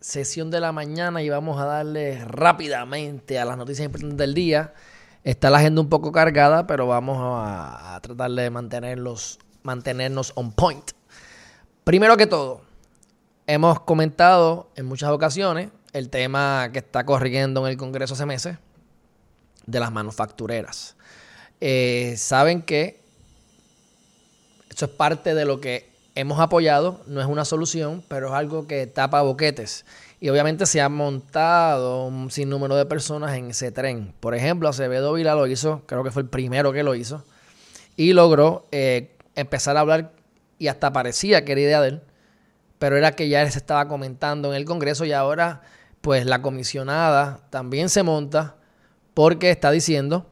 [0.00, 4.74] sesión de la mañana y vamos a darle rápidamente a las noticias importantes del día.
[5.24, 10.92] Está la agenda un poco cargada, pero vamos a, tratar de mantenerlos, mantenernos on point.
[11.84, 12.62] Primero que todo,
[13.46, 18.58] hemos comentado en muchas ocasiones el tema que está corriendo en el Congreso hace meses
[19.66, 20.96] de las manufactureras.
[21.60, 23.00] Eh, Saben que
[24.70, 28.66] eso es parte de lo que hemos apoyado, no es una solución, pero es algo
[28.66, 29.86] que tapa boquetes.
[30.18, 34.12] Y obviamente se ha montado un sinnúmero de personas en ese tren.
[34.18, 37.24] Por ejemplo, Acevedo Vila lo hizo, creo que fue el primero que lo hizo,
[37.96, 40.10] y logró eh, empezar a hablar,
[40.58, 42.00] y hasta parecía que era idea de él,
[42.80, 45.62] pero era que ya se estaba comentando en el Congreso y ahora
[46.00, 48.56] pues la comisionada también se monta
[49.14, 50.26] porque está diciendo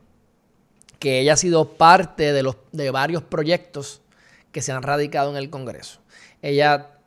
[0.99, 4.01] que ella ha sido parte de, los, de varios proyectos
[4.57, 6.01] que se han radicado en el Congreso.
[6.41, 6.99] Ella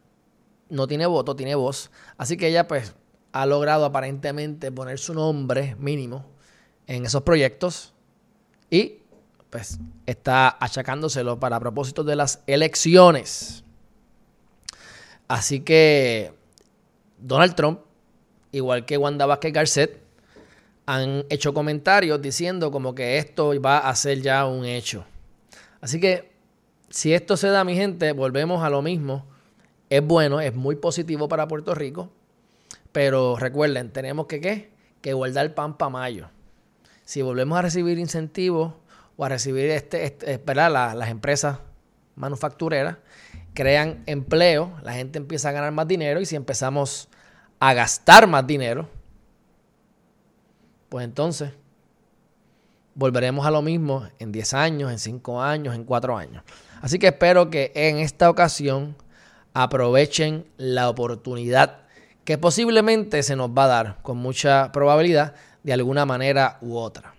[0.69, 2.94] no tiene voto, tiene voz, así que ella pues
[3.31, 6.27] ha logrado aparentemente poner su nombre mínimo
[6.86, 7.95] en esos proyectos
[8.70, 9.00] y
[9.50, 13.64] pues está achacándoselo para propósitos de las elecciones.
[15.27, 16.31] Así que
[17.17, 17.80] Donald Trump,
[18.52, 20.03] igual que Wanda Vázquez Garcet,
[20.86, 25.03] han hecho comentarios diciendo como que esto va a ser ya un hecho.
[25.81, 26.28] Así que
[26.89, 29.25] si esto se da, mi gente, volvemos a lo mismo.
[29.89, 32.09] Es bueno, es muy positivo para Puerto Rico,
[32.91, 34.71] pero recuerden, tenemos que ¿qué?
[35.01, 36.29] Que guardar pan para mayo.
[37.05, 38.73] Si volvemos a recibir incentivos
[39.17, 40.55] o a recibir este, este.
[40.55, 41.59] La, las empresas
[42.15, 42.97] manufactureras,
[43.53, 47.09] crean empleo, la gente empieza a ganar más dinero y si empezamos
[47.59, 48.89] a gastar más dinero,
[50.89, 51.52] pues entonces
[52.93, 56.43] volveremos a lo mismo en 10 años, en 5 años, en 4 años.
[56.81, 58.95] Así que espero que en esta ocasión
[59.53, 61.79] aprovechen la oportunidad
[62.23, 67.13] que posiblemente se nos va a dar con mucha probabilidad de alguna manera u otra.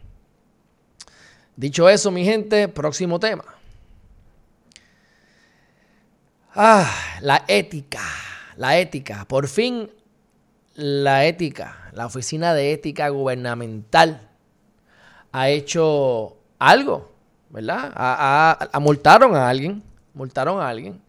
[1.57, 3.45] Dicho eso, mi gente, próximo tema.
[6.55, 6.91] Ah,
[7.21, 8.03] la ética,
[8.57, 9.25] la ética.
[9.27, 9.91] Por fin
[10.75, 14.29] la ética, la Oficina de Ética Gubernamental
[15.33, 17.10] ha hecho algo,
[17.51, 17.93] ¿verdad?
[17.95, 19.83] A, a, multaron a alguien,
[20.15, 21.01] multaron a alguien.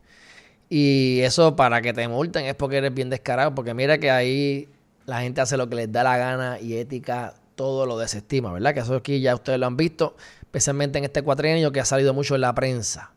[0.69, 4.69] Y eso para que te multen es porque eres bien descarado, porque mira que ahí
[5.05, 8.73] la gente hace lo que les da la gana y ética todo lo desestima, ¿verdad?
[8.73, 12.13] Que eso aquí ya ustedes lo han visto, especialmente en este cuatrienio que ha salido
[12.13, 13.11] mucho en la prensa.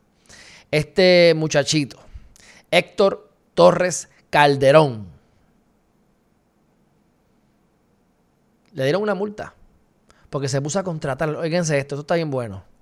[0.70, 1.98] Este muchachito,
[2.70, 5.06] Héctor Torres Calderón.
[8.72, 9.54] Le dieron una multa
[10.28, 11.28] porque se puso a contratar.
[11.30, 12.73] Oiganse esto, esto está bien bueno.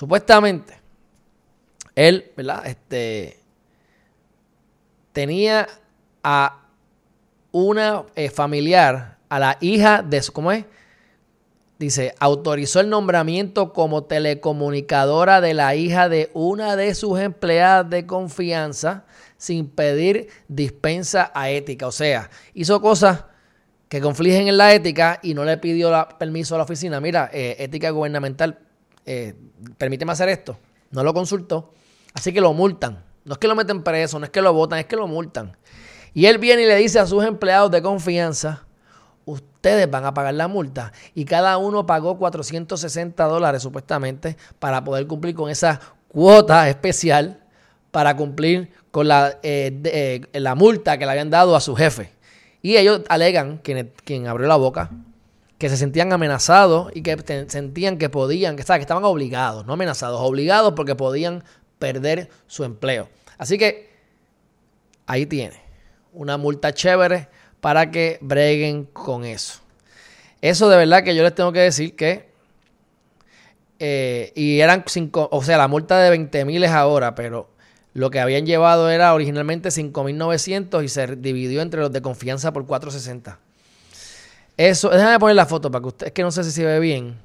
[0.00, 0.72] Supuestamente,
[1.94, 2.66] él, ¿verdad?
[2.66, 3.38] Este
[5.12, 5.68] tenía
[6.22, 6.62] a
[7.52, 10.64] una eh, familiar, a la hija de ¿cómo es?
[11.78, 18.06] Dice, autorizó el nombramiento como telecomunicadora de la hija de una de sus empleadas de
[18.06, 19.04] confianza
[19.36, 21.86] sin pedir dispensa a ética.
[21.86, 23.24] O sea, hizo cosas
[23.90, 27.02] que confligen en la ética y no le pidió permiso a la oficina.
[27.02, 28.69] Mira, eh, ética gubernamental,
[29.06, 29.34] eh,
[29.78, 30.58] permíteme hacer esto.
[30.90, 31.72] No lo consultó.
[32.14, 33.04] Así que lo multan.
[33.24, 35.56] No es que lo meten preso, no es que lo votan, es que lo multan.
[36.14, 38.64] Y él viene y le dice a sus empleados de confianza,
[39.24, 40.92] ustedes van a pagar la multa.
[41.14, 47.40] Y cada uno pagó 460 dólares supuestamente para poder cumplir con esa cuota especial
[47.90, 52.12] para cumplir con la, eh, eh, la multa que le habían dado a su jefe.
[52.62, 54.90] Y ellos alegan, quien, quien abrió la boca,
[55.60, 57.18] que se sentían amenazados y que
[57.48, 61.44] sentían que podían, que, que estaban obligados, no amenazados, obligados porque podían
[61.78, 63.10] perder su empleo.
[63.36, 63.90] Así que
[65.04, 65.60] ahí tiene
[66.14, 67.28] una multa chévere
[67.60, 69.60] para que breguen con eso.
[70.40, 72.30] Eso de verdad que yo les tengo que decir que.
[73.78, 77.50] Eh, y eran cinco, o sea, la multa de 20 mil es ahora, pero
[77.92, 82.64] lo que habían llevado era originalmente 5.900 y se dividió entre los de confianza por
[82.64, 83.38] 460.
[84.60, 86.78] Eso, déjame poner la foto para que usted, es que no sé si se ve
[86.80, 87.18] bien.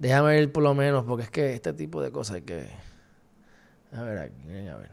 [0.00, 2.68] Déjame ver por lo menos, porque es que este tipo de cosas hay que.
[3.92, 4.90] A ver aquí, a ver.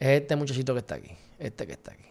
[0.00, 2.06] Es este muchachito que está aquí, este que está aquí.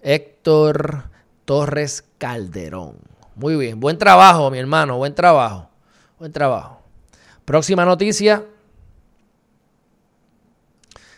[0.00, 1.10] Héctor
[1.44, 2.96] Torres Calderón.
[3.34, 5.68] Muy bien, buen trabajo, mi hermano, buen trabajo.
[6.18, 6.80] Buen trabajo.
[7.44, 8.46] Próxima noticia.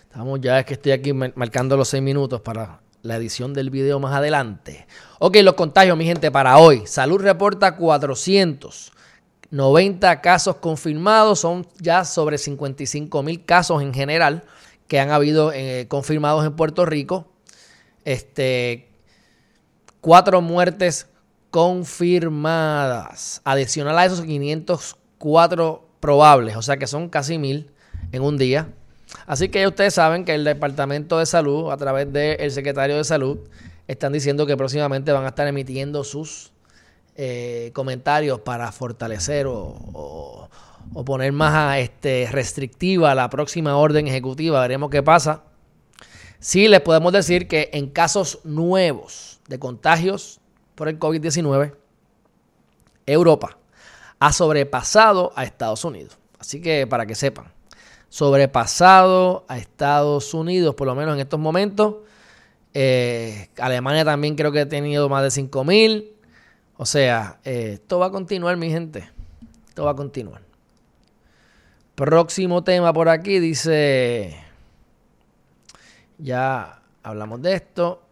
[0.02, 3.98] Estamos ya, es que estoy aquí marcando los seis minutos para la edición del video
[4.00, 4.86] más adelante.
[5.18, 6.86] Ok, los contagios, mi gente, para hoy.
[6.86, 11.40] Salud reporta 490 casos confirmados.
[11.40, 14.44] Son ya sobre 55 mil casos en general
[14.88, 17.32] que han habido eh, confirmados en Puerto Rico.
[18.04, 18.90] Este,
[20.00, 21.06] cuatro muertes
[21.50, 23.40] confirmadas.
[23.44, 27.70] Adicional a esos 504 probables, o sea que son casi mil
[28.12, 28.72] en un día.
[29.26, 33.38] Así que ustedes saben que el Departamento de Salud, a través del secretario de Salud,
[33.86, 36.52] están diciendo que próximamente van a estar emitiendo sus
[37.16, 40.48] eh, comentarios para fortalecer o,
[41.04, 44.60] poner más este, restrictiva la próxima orden ejecutiva.
[44.60, 45.44] Veremos qué pasa.
[46.38, 50.40] Sí, les podemos decir que en casos nuevos de contagios
[50.74, 51.74] por el COVID-19,
[53.06, 53.58] Europa
[54.18, 56.18] ha sobrepasado a Estados Unidos.
[56.38, 57.52] Así que para que sepan
[58.10, 61.96] sobrepasado a Estados Unidos, por lo menos en estos momentos.
[62.74, 66.12] Eh, Alemania también creo que ha tenido más de 5 mil.
[66.76, 69.08] O sea, eh, esto va a continuar, mi gente.
[69.68, 70.42] Esto va a continuar.
[71.94, 74.36] Próximo tema por aquí dice.
[76.18, 78.02] Ya hablamos de esto.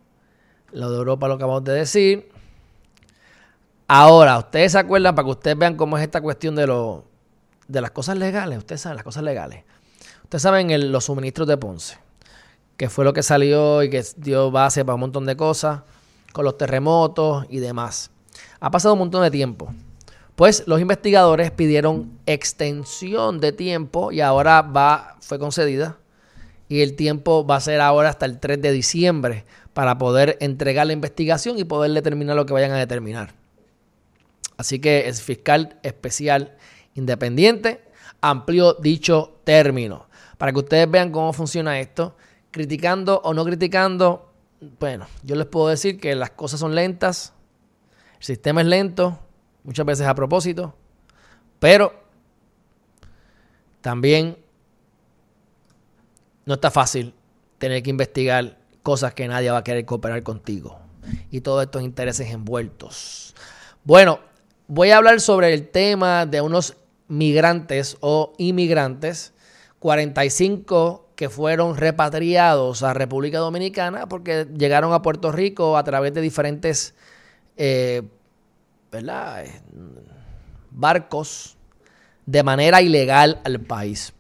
[0.73, 2.31] Lo de Europa lo acabamos de decir.
[3.89, 7.05] Ahora, ustedes se acuerdan para que ustedes vean cómo es esta cuestión de, lo,
[7.67, 8.59] de las cosas legales.
[8.59, 9.65] Ustedes saben las cosas legales.
[10.29, 11.97] Ustedes saben los suministros de Ponce,
[12.77, 15.81] que fue lo que salió y que dio base para un montón de cosas,
[16.35, 18.11] con los terremotos y demás.
[18.61, 19.73] Ha pasado un montón de tiempo.
[20.37, 25.97] Pues los investigadores pidieron extensión de tiempo y ahora va, fue concedida.
[26.69, 30.87] Y el tiempo va a ser ahora hasta el 3 de diciembre para poder entregar
[30.87, 33.33] la investigación y poder determinar lo que vayan a determinar.
[34.59, 36.55] Así que el fiscal especial
[36.95, 37.81] independiente
[38.21, 40.08] amplió dicho término
[40.39, 42.17] para que ustedes vean cómo funciona esto.
[42.51, 44.33] Criticando o no criticando,
[44.81, 47.35] bueno, yo les puedo decir que las cosas son lentas,
[48.19, 49.19] el sistema es lento,
[49.65, 50.75] muchas veces a propósito,
[51.59, 51.93] pero
[53.83, 54.39] también
[56.47, 57.15] no está fácil
[57.59, 60.79] tener que investigar cosas que nadie va a querer cooperar contigo
[61.31, 63.35] y todos estos intereses envueltos.
[63.85, 64.21] Bueno,
[64.67, 66.77] voy a hablar sobre el tema de unos
[67.09, 69.35] migrantes o inmigrantes
[69.79, 76.21] 45 que fueron repatriados a República Dominicana porque llegaron a Puerto Rico a través de
[76.21, 76.95] diferentes
[77.57, 78.03] eh,
[80.71, 81.57] barcos
[82.25, 84.13] de manera ilegal al país.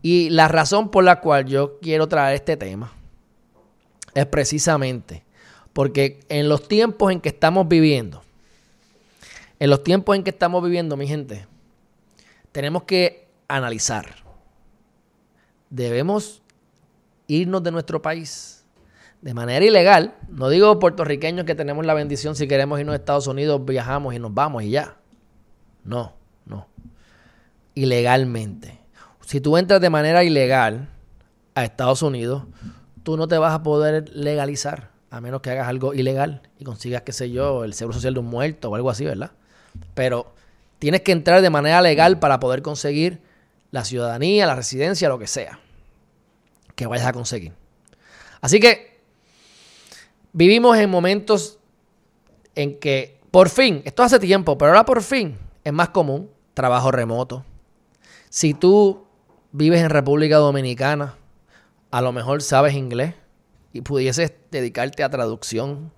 [0.00, 2.92] Y la razón por la cual yo quiero traer este tema
[4.14, 5.24] es precisamente
[5.72, 8.22] porque en los tiempos en que estamos viviendo,
[9.60, 11.46] en los tiempos en que estamos viviendo, mi gente,
[12.52, 14.27] tenemos que analizar
[15.70, 16.42] debemos
[17.26, 18.64] irnos de nuestro país
[19.20, 20.14] de manera ilegal.
[20.28, 24.18] No digo puertorriqueños que tenemos la bendición si queremos irnos a Estados Unidos, viajamos y
[24.18, 24.96] nos vamos y ya.
[25.84, 26.14] No,
[26.46, 26.66] no.
[27.74, 28.78] Ilegalmente.
[29.26, 30.88] Si tú entras de manera ilegal
[31.54, 32.44] a Estados Unidos,
[33.02, 37.02] tú no te vas a poder legalizar a menos que hagas algo ilegal y consigas,
[37.02, 39.32] qué sé yo, el seguro social de un muerto o algo así, ¿verdad?
[39.94, 40.34] Pero
[40.78, 43.20] tienes que entrar de manera legal para poder conseguir
[43.70, 45.60] la ciudadanía, la residencia, lo que sea
[46.78, 47.52] que vayas a conseguir.
[48.40, 49.00] Así que
[50.32, 51.58] vivimos en momentos
[52.54, 56.90] en que por fin, esto hace tiempo, pero ahora por fin es más común trabajo
[56.90, 57.44] remoto.
[58.30, 59.06] Si tú
[59.52, 61.16] vives en República Dominicana,
[61.90, 63.14] a lo mejor sabes inglés
[63.72, 65.92] y pudieses dedicarte a traducción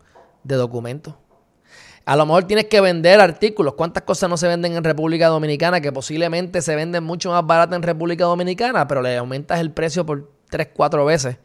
[0.45, 1.15] de documentos.
[2.11, 3.75] A lo mejor tienes que vender artículos.
[3.75, 7.77] ¿Cuántas cosas no se venden en República Dominicana que posiblemente se venden mucho más baratas
[7.77, 11.37] en República Dominicana, pero le aumentas el precio por 3, 4 veces?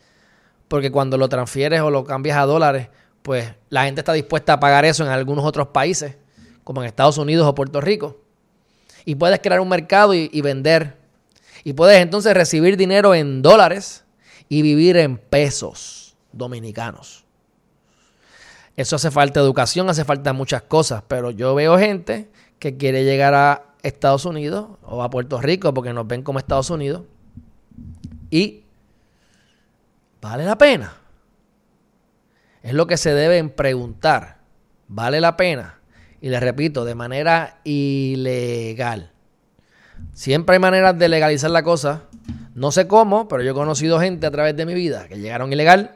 [0.67, 2.89] Porque cuando lo transfieres o lo cambias a dólares,
[3.21, 6.17] pues la gente está dispuesta a pagar eso en algunos otros países,
[6.63, 8.17] como en Estados Unidos o Puerto Rico.
[9.05, 10.97] Y puedes crear un mercado y, y vender.
[11.63, 14.03] Y puedes entonces recibir dinero en dólares
[14.49, 17.24] y vivir en pesos dominicanos.
[18.75, 22.29] Eso hace falta educación, hace falta muchas cosas, pero yo veo gente
[22.59, 26.69] que quiere llegar a Estados Unidos o a Puerto Rico porque nos ven como Estados
[26.69, 27.03] Unidos
[28.29, 28.63] y
[30.21, 30.93] vale la pena.
[32.63, 34.39] Es lo que se deben preguntar.
[34.87, 35.79] ¿Vale la pena?
[36.19, 39.11] Y les repito, de manera ilegal.
[40.13, 42.03] Siempre hay maneras de legalizar la cosa.
[42.55, 45.53] No sé cómo, pero yo he conocido gente a través de mi vida que llegaron
[45.53, 45.95] ilegal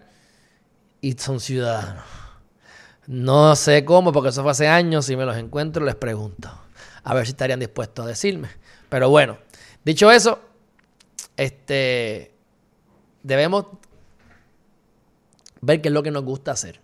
[1.02, 2.19] y son ciudadanos
[3.10, 5.08] No sé cómo, porque eso fue hace años.
[5.08, 6.48] Si me los encuentro, les pregunto.
[7.04, 8.50] A ver si estarían dispuestos a decirme.
[8.88, 9.39] Pero bueno,
[9.84, 10.39] dicho eso,
[11.36, 12.36] este,
[13.24, 13.66] debemos
[15.60, 16.82] ver qué es lo que nos gusta hacer.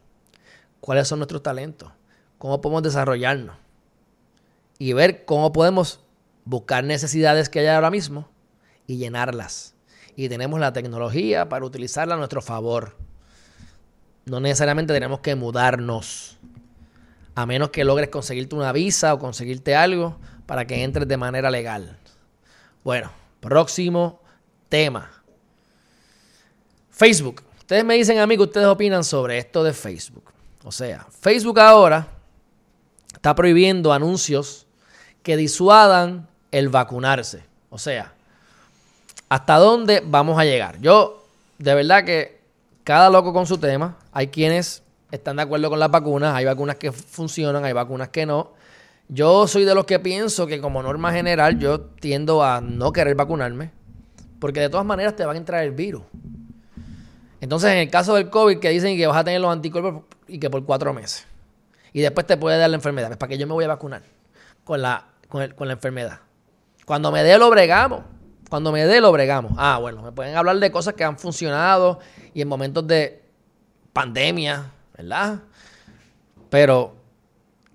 [0.80, 1.92] Cuáles son nuestros talentos.
[2.40, 3.58] Cómo podemos desarrollarnos.
[4.80, 6.00] Y ver cómo podemos
[6.44, 8.28] buscar necesidades que hay ahora mismo
[8.88, 9.76] y llenarlas.
[10.16, 12.98] Y tenemos la tecnología para utilizarla a nuestro favor.
[14.26, 16.38] No necesariamente tenemos que mudarnos.
[17.36, 21.52] A menos que logres conseguirte una visa o conseguirte algo para que entres de manera
[21.52, 21.98] legal.
[22.84, 24.22] Bueno, próximo
[24.70, 25.12] tema.
[26.92, 27.44] Facebook.
[27.60, 30.32] Ustedes me dicen a mí que ustedes opinan sobre esto de Facebook.
[30.64, 32.08] O sea, Facebook ahora
[33.14, 34.66] está prohibiendo anuncios
[35.24, 37.44] que disuadan el vacunarse.
[37.70, 38.14] O sea,
[39.30, 40.80] ¿hasta dónde vamos a llegar?
[40.80, 41.26] Yo,
[41.58, 42.40] de verdad que
[42.86, 43.98] cada loco con su tema.
[44.14, 48.26] Hay quienes están de acuerdo con las vacunas, hay vacunas que funcionan, hay vacunas que
[48.26, 48.54] no.
[49.10, 53.16] Yo soy de los que pienso que como norma general yo tiendo a no querer
[53.16, 53.72] vacunarme,
[54.40, 56.04] porque de todas maneras te va a entrar el virus.
[57.42, 60.40] Entonces, en el caso del COVID, que dicen que vas a tener los anticuerpos y
[60.40, 61.26] que por cuatro meses.
[61.92, 63.18] Y después te puede dar la enfermedad.
[63.18, 64.04] ¿Para que yo me voy a vacunar
[64.64, 66.20] con la, con, con la enfermedad?
[66.86, 68.15] Cuando me dé lo bregamos.
[68.50, 69.54] Cuando me dé lo bregamos.
[69.58, 72.00] Ah, bueno, me pueden hablar de cosas que han funcionado
[72.34, 73.24] y en momentos de
[73.94, 75.42] pandemia, ¿verdad?
[76.50, 76.96] Pero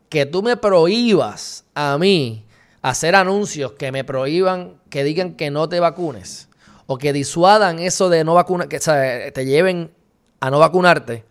[0.09, 2.45] que tú me prohíbas a mí
[2.83, 6.49] hacer anuncios que me prohíban, que digan que no te vacunes
[6.87, 9.93] o que disuadan eso de no vacunar, que te lleven
[10.41, 11.25] a no vacunarte,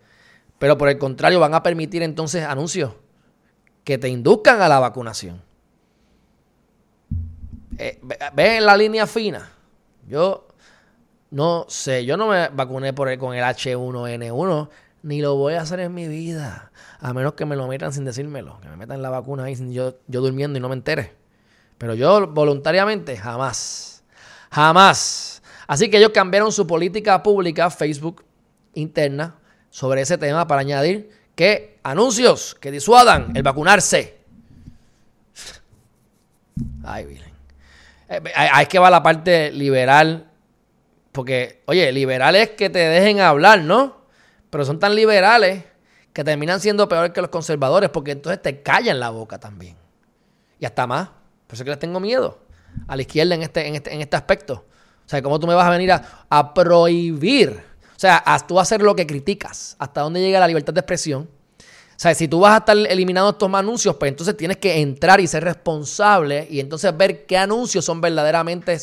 [0.58, 2.92] pero por el contrario van a permitir entonces anuncios
[3.84, 5.42] que te induzcan a la vacunación.
[7.82, 7.98] Eh,
[8.34, 9.50] ¿Ven la línea fina?
[10.06, 10.48] Yo
[11.30, 14.68] no sé, yo no me vacuné por el, con el H1N1,
[15.04, 18.04] ni lo voy a hacer en mi vida, a menos que me lo metan sin
[18.04, 21.14] decírmelo, que me metan la vacuna ahí yo, yo durmiendo y no me entere.
[21.78, 24.04] Pero yo voluntariamente, jamás,
[24.50, 25.42] jamás.
[25.66, 28.22] Así que ellos cambiaron su política pública, Facebook
[28.74, 29.36] interna,
[29.70, 34.18] sobre ese tema para añadir que anuncios que disuadan el vacunarse.
[36.84, 37.29] Ay, miren.
[38.10, 40.26] Eh, ahí es que va la parte liberal.
[41.12, 44.04] Porque, oye, liberal es que te dejen hablar, ¿no?
[44.50, 45.64] Pero son tan liberales
[46.12, 49.76] que terminan siendo peores que los conservadores porque entonces te callan la boca también.
[50.58, 51.08] Y hasta más.
[51.46, 52.38] Por eso es que les tengo miedo
[52.86, 54.66] a la izquierda en este, en este, en este aspecto.
[55.06, 57.50] O sea, ¿cómo tú me vas a venir a, a prohibir?
[57.50, 59.76] O sea, a tú hacer lo que criticas.
[59.78, 61.28] ¿Hasta dónde llega la libertad de expresión?
[62.00, 65.26] Sea, si tú vas a estar eliminando estos anuncios, pues entonces tienes que entrar y
[65.26, 68.78] ser responsable y entonces ver qué anuncios son verdaderamente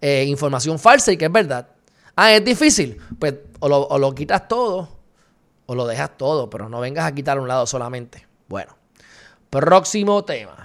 [0.00, 1.68] eh, información falsa y qué es verdad.
[2.16, 2.98] Ah, es difícil.
[3.18, 4.88] Pues o lo, o lo quitas todo
[5.66, 8.26] o lo dejas todo, pero no vengas a quitar un lado solamente.
[8.48, 8.74] Bueno,
[9.50, 10.56] próximo tema.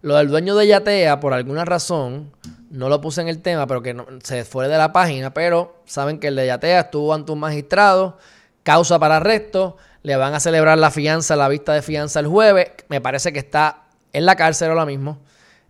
[0.00, 2.32] Lo del dueño de Yatea, por alguna razón,
[2.74, 6.18] no lo puse en el tema, pero que se fue de la página, pero saben
[6.18, 8.18] que el de Yatea estuvo ante un magistrado,
[8.64, 12.72] causa para arresto, le van a celebrar la fianza, la vista de fianza el jueves,
[12.88, 15.20] me parece que está en la cárcel ahora mismo,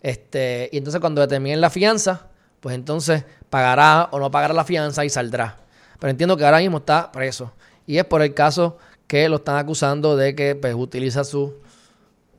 [0.02, 2.28] este, y entonces cuando determinen la fianza,
[2.60, 5.58] pues entonces pagará o no pagará la fianza y saldrá.
[6.00, 7.52] Pero entiendo que ahora mismo está preso,
[7.86, 11.50] y es por el caso que lo están acusando de que pues, utiliza sus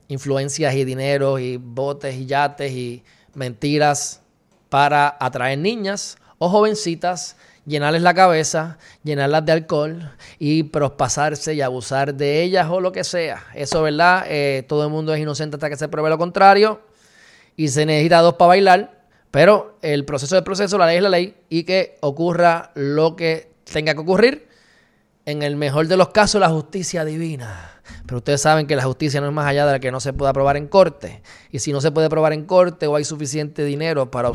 [0.07, 3.03] influencias y dinero y botes y yates y
[3.35, 4.23] mentiras
[4.69, 12.13] para atraer niñas o jovencitas, llenarles la cabeza, llenarlas de alcohol y prospasarse y abusar
[12.13, 13.43] de ellas o lo que sea.
[13.53, 14.25] Eso, ¿verdad?
[14.27, 16.81] Eh, todo el mundo es inocente hasta que se pruebe lo contrario
[17.55, 21.09] y se necesita dos para bailar, pero el proceso es proceso, la ley es la
[21.09, 24.47] ley y que ocurra lo que tenga que ocurrir.
[25.25, 27.74] En el mejor de los casos, la justicia divina.
[28.05, 30.13] Pero ustedes saben que la justicia no es más allá de la que no se
[30.13, 31.21] pueda probar en corte.
[31.51, 34.31] Y si no se puede probar en corte o hay suficiente dinero para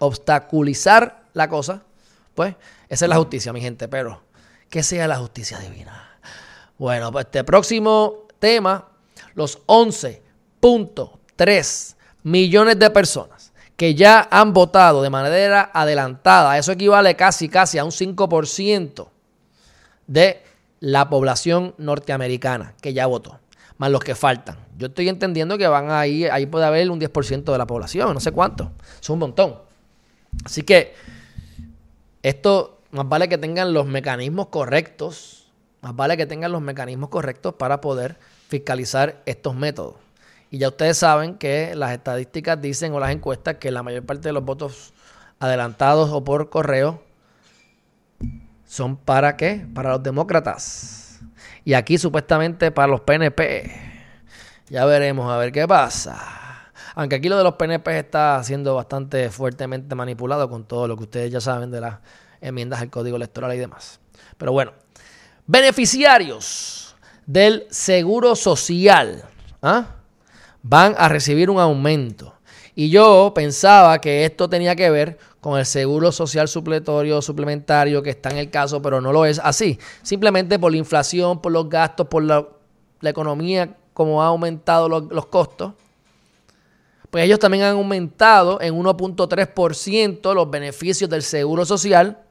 [0.00, 1.82] obstaculizar la cosa,
[2.34, 2.54] pues
[2.88, 3.88] esa es la justicia, mi gente.
[3.88, 4.22] Pero
[4.68, 6.18] que sea la justicia divina.
[6.78, 8.88] Bueno, pues este próximo tema,
[9.34, 17.48] los 11.3 millones de personas que ya han votado de manera adelantada, eso equivale casi,
[17.48, 19.08] casi a un 5%
[20.06, 20.42] de
[20.82, 23.38] la población norteamericana que ya votó,
[23.78, 24.56] más los que faltan.
[24.76, 28.18] Yo estoy entendiendo que van ahí, ahí puede haber un 10% de la población, no
[28.18, 29.58] sé cuánto, es un montón.
[30.44, 30.94] Así que
[32.24, 35.46] esto más vale que tengan los mecanismos correctos,
[35.82, 39.94] más vale que tengan los mecanismos correctos para poder fiscalizar estos métodos.
[40.50, 44.30] Y ya ustedes saben que las estadísticas dicen o las encuestas que la mayor parte
[44.30, 44.92] de los votos
[45.38, 47.04] adelantados o por correo
[48.72, 49.66] son para qué?
[49.74, 51.20] Para los demócratas.
[51.62, 53.70] Y aquí supuestamente para los PNP.
[54.70, 56.70] Ya veremos a ver qué pasa.
[56.94, 61.02] Aunque aquí lo de los PNP está siendo bastante fuertemente manipulado con todo lo que
[61.02, 61.98] ustedes ya saben de las
[62.40, 64.00] enmiendas al código electoral y demás.
[64.38, 64.72] Pero bueno,
[65.46, 69.22] beneficiarios del seguro social
[69.60, 69.96] ¿ah?
[70.62, 72.36] van a recibir un aumento.
[72.74, 78.10] Y yo pensaba que esto tenía que ver con el seguro social supletorio suplementario que
[78.10, 79.78] está en el caso, pero no lo es así.
[80.02, 82.46] Simplemente por la inflación, por los gastos, por la,
[83.02, 85.72] economía, como ha aumentado los, costos.
[87.10, 92.22] Pues ellos también han aumentado en 1.3% los beneficios del seguro social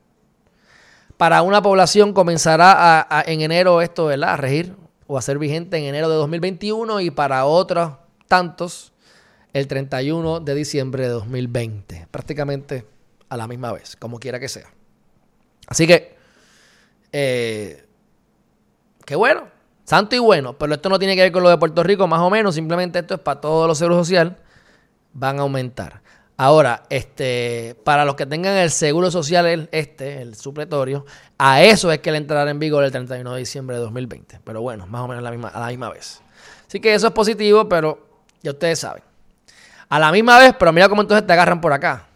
[1.18, 6.10] para una población comenzará en enero esto a regir o a ser vigente en enero
[6.10, 7.92] de 2021 y para otros
[8.28, 8.91] tantos
[9.53, 12.08] el 31 de diciembre de 2020.
[12.12, 12.86] Prácticamente
[13.29, 14.70] a la misma vez, como quiera que sea.
[15.67, 16.15] Así que,
[17.12, 17.86] eh,
[19.05, 19.48] qué bueno,
[19.86, 22.20] santo y bueno, pero esto no tiene que ver con lo de Puerto Rico, más
[22.20, 24.34] o menos, simplemente esto es para todos los seguros sociales,
[25.13, 26.01] van a aumentar.
[26.38, 31.05] Ahora, este, para los que tengan el seguro social, este, el supletorio,
[31.38, 34.39] a eso es que le entrará en vigor el 31 de diciembre de 2020.
[34.43, 36.20] Pero bueno, más o menos la misma, a la misma vez.
[36.67, 38.08] Así que eso es positivo, pero
[38.41, 39.11] ya ustedes saben.
[39.92, 42.08] A la misma vez, pero mira cómo entonces te agarran por acá.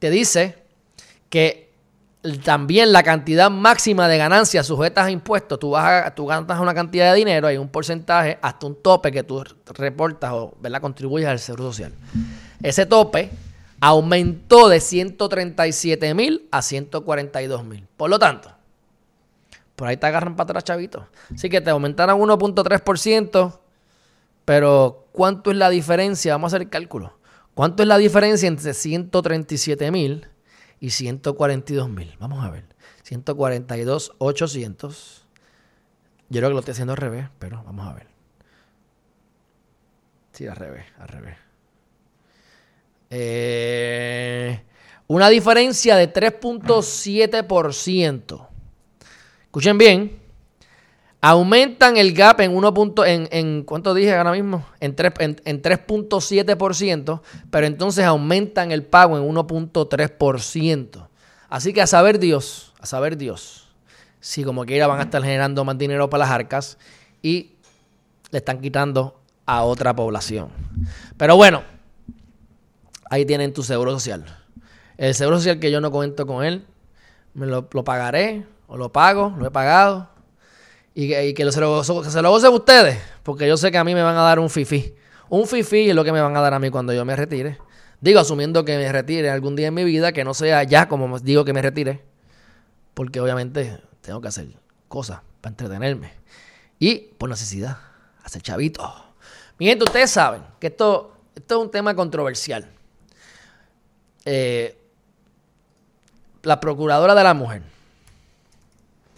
[0.00, 0.64] Te dice
[1.28, 1.72] que
[2.42, 6.74] también la cantidad máxima de ganancias sujetas a impuestos, tú, vas a, tú ganas una
[6.74, 10.80] cantidad de dinero, hay un porcentaje hasta un tope que tú reportas o ¿verdad?
[10.80, 11.92] contribuyes al seguro social.
[12.64, 13.30] Ese tope
[13.80, 17.86] aumentó de 137 mil a 142 mil.
[17.96, 18.50] Por lo tanto,
[19.76, 21.06] por ahí te agarran para atrás, chavito.
[21.32, 23.60] Así que te aumentaron 1.3%,
[24.44, 26.32] pero ¿cuánto es la diferencia?
[26.32, 27.19] Vamos a hacer el cálculo.
[27.60, 30.26] ¿Cuánto es la diferencia entre 137 mil
[30.80, 32.16] y 142 mil?
[32.18, 32.64] Vamos a ver.
[33.02, 35.26] 142, 800.
[36.30, 38.06] Yo creo que lo estoy haciendo al revés, pero vamos a ver.
[40.32, 41.36] Sí, al revés, al revés.
[43.10, 44.64] Eh,
[45.08, 48.48] una diferencia de 3.7%.
[49.44, 50.19] Escuchen bien.
[51.20, 52.74] Aumentan el gap en 1.
[53.06, 54.64] En, en, ¿Cuánto dije ahora mismo?
[54.80, 61.08] En, en, 3.7%, pero entonces aumentan el pago en 1.3%.
[61.48, 63.68] Así que a saber Dios, a saber Dios,
[64.20, 66.78] si como quiera van a estar generando más dinero para las arcas
[67.22, 67.56] y
[68.30, 70.48] le están quitando a otra población.
[71.16, 71.62] Pero bueno,
[73.10, 74.24] ahí tienen tu seguro social.
[74.96, 76.64] El seguro social que yo no cuento con él,
[77.34, 80.08] me lo, pagaré o lo pago, lo he pagado.
[80.94, 84.22] Y que, se lo, gocen ustedes, porque yo sé que a mí me van a
[84.22, 84.94] dar un fifi.
[85.28, 87.58] Un fifi es lo que me van a dar a mí cuando yo me retire.
[88.00, 91.18] Digo, asumiendo que me retire algún día en mi vida, que no sea ya como
[91.20, 92.02] digo que me retire.
[92.94, 94.48] Porque obviamente tengo que hacer
[94.88, 96.12] cosas para entretenerme.
[96.78, 97.78] Y por necesidad,
[98.24, 98.92] hacer chavito.
[99.58, 102.68] Mi gente, ustedes saben que esto, esto es un tema controversial.
[104.24, 104.76] Eh,
[106.42, 107.62] la procuradora de la mujer.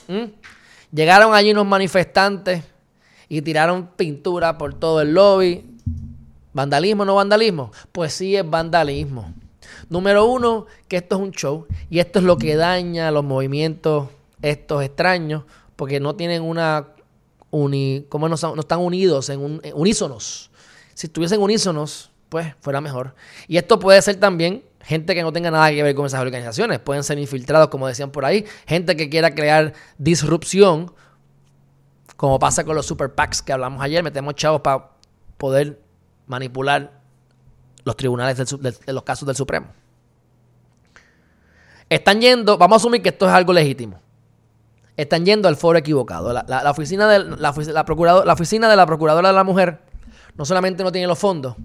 [0.09, 0.25] ¿Mm?
[0.93, 2.63] Llegaron allí unos manifestantes
[3.29, 5.65] y tiraron pintura por todo el lobby.
[6.53, 7.73] ¿Vandalismo o no vandalismo?
[7.93, 9.33] Pues sí es vandalismo.
[9.89, 14.09] Número uno, que esto es un show y esto es lo que daña los movimientos
[14.43, 15.45] estos extraños
[15.77, 16.89] porque no tienen una
[17.51, 20.51] uni, como no, no están unidos en un, unísonos.
[20.93, 23.15] Si estuviesen unísonos, pues fuera mejor.
[23.49, 26.79] Y esto puede ser también gente que no tenga nada que ver con esas organizaciones.
[26.79, 28.45] Pueden ser infiltrados, como decían por ahí.
[28.67, 30.93] Gente que quiera crear disrupción,
[32.17, 34.03] como pasa con los super PACs que hablamos ayer.
[34.03, 34.91] Metemos chavos para
[35.39, 35.81] poder
[36.27, 37.01] manipular
[37.85, 39.69] los tribunales de los casos del Supremo.
[41.89, 44.01] Están yendo, vamos a asumir que esto es algo legítimo.
[44.97, 46.33] Están yendo al foro equivocado.
[46.33, 49.81] La, oficina de la, la oficina de la Procuradora de la Mujer
[50.37, 51.57] no solamente no tiene los fondos,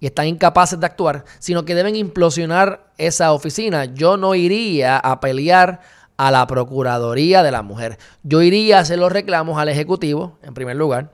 [0.00, 3.86] y están incapaces de actuar, sino que deben implosionar esa oficina.
[3.86, 5.80] Yo no iría a pelear
[6.16, 7.98] a la Procuraduría de la Mujer.
[8.22, 11.10] Yo iría a hacer los reclamos al Ejecutivo, en primer lugar.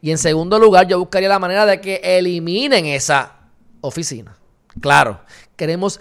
[0.00, 3.36] Y en segundo lugar, yo buscaría la manera de que eliminen esa
[3.80, 4.36] oficina.
[4.80, 5.20] Claro,
[5.56, 6.00] queremos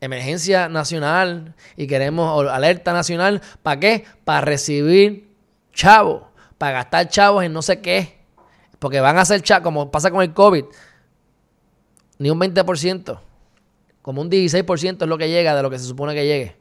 [0.00, 3.40] emergencia nacional y queremos alerta nacional.
[3.62, 4.04] ¿Para qué?
[4.24, 5.30] Para recibir
[5.72, 6.24] chavos,
[6.58, 8.18] para gastar chavos en no sé qué.
[8.78, 10.64] Porque van a ser chavos, como pasa con el COVID
[12.22, 13.18] ni un 20%,
[14.00, 16.56] como un 16% es lo que llega de lo que se supone que llegue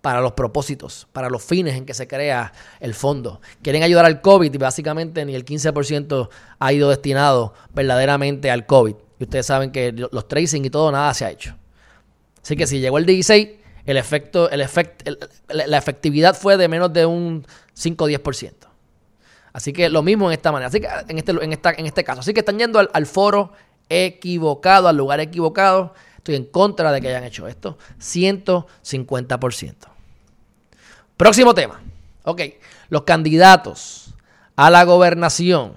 [0.00, 3.40] para los propósitos, para los fines en que se crea el fondo.
[3.62, 8.94] Quieren ayudar al COVID y básicamente ni el 15% ha ido destinado verdaderamente al COVID.
[9.18, 11.56] Y ustedes saben que los tracing y todo, nada se ha hecho.
[12.42, 13.48] Así que si llegó el 16,
[13.86, 14.66] el efecto, el
[15.48, 18.52] la efectividad fue de menos de un 5 o 10%.
[19.52, 22.04] Así que lo mismo en esta manera, así que en este, en esta, en este
[22.04, 22.20] caso.
[22.20, 23.52] Así que están yendo al, foro
[23.88, 25.94] equivocado, al lugar equivocado.
[26.16, 27.78] Estoy en contra de que hayan hecho esto.
[27.98, 29.74] 150%.
[31.16, 31.80] Próximo tema.
[32.24, 32.42] Ok,
[32.88, 34.14] los candidatos
[34.56, 35.74] a la gobernación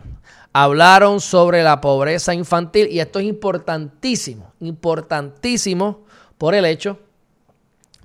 [0.54, 6.06] hablaron sobre la pobreza infantil y esto es importantísimo, importantísimo
[6.38, 7.00] por el hecho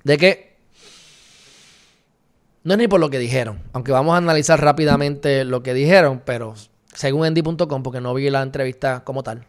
[0.03, 0.57] de que
[2.63, 6.21] no es ni por lo que dijeron, aunque vamos a analizar rápidamente lo que dijeron,
[6.25, 6.55] pero
[6.93, 9.45] según endy.com, porque no vi la entrevista como tal,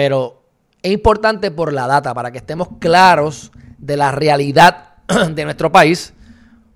[0.00, 0.42] pero
[0.80, 4.94] es importante por la data, para que estemos claros de la realidad
[5.30, 6.14] de nuestro país,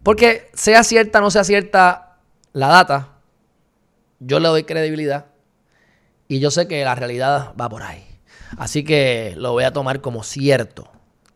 [0.02, 2.18] porque sea cierta o no sea cierta
[2.52, 3.08] la data,
[4.20, 5.24] yo le doy credibilidad
[6.28, 8.04] y yo sé que la realidad va por ahí.
[8.58, 10.86] Así que lo voy a tomar como cierto.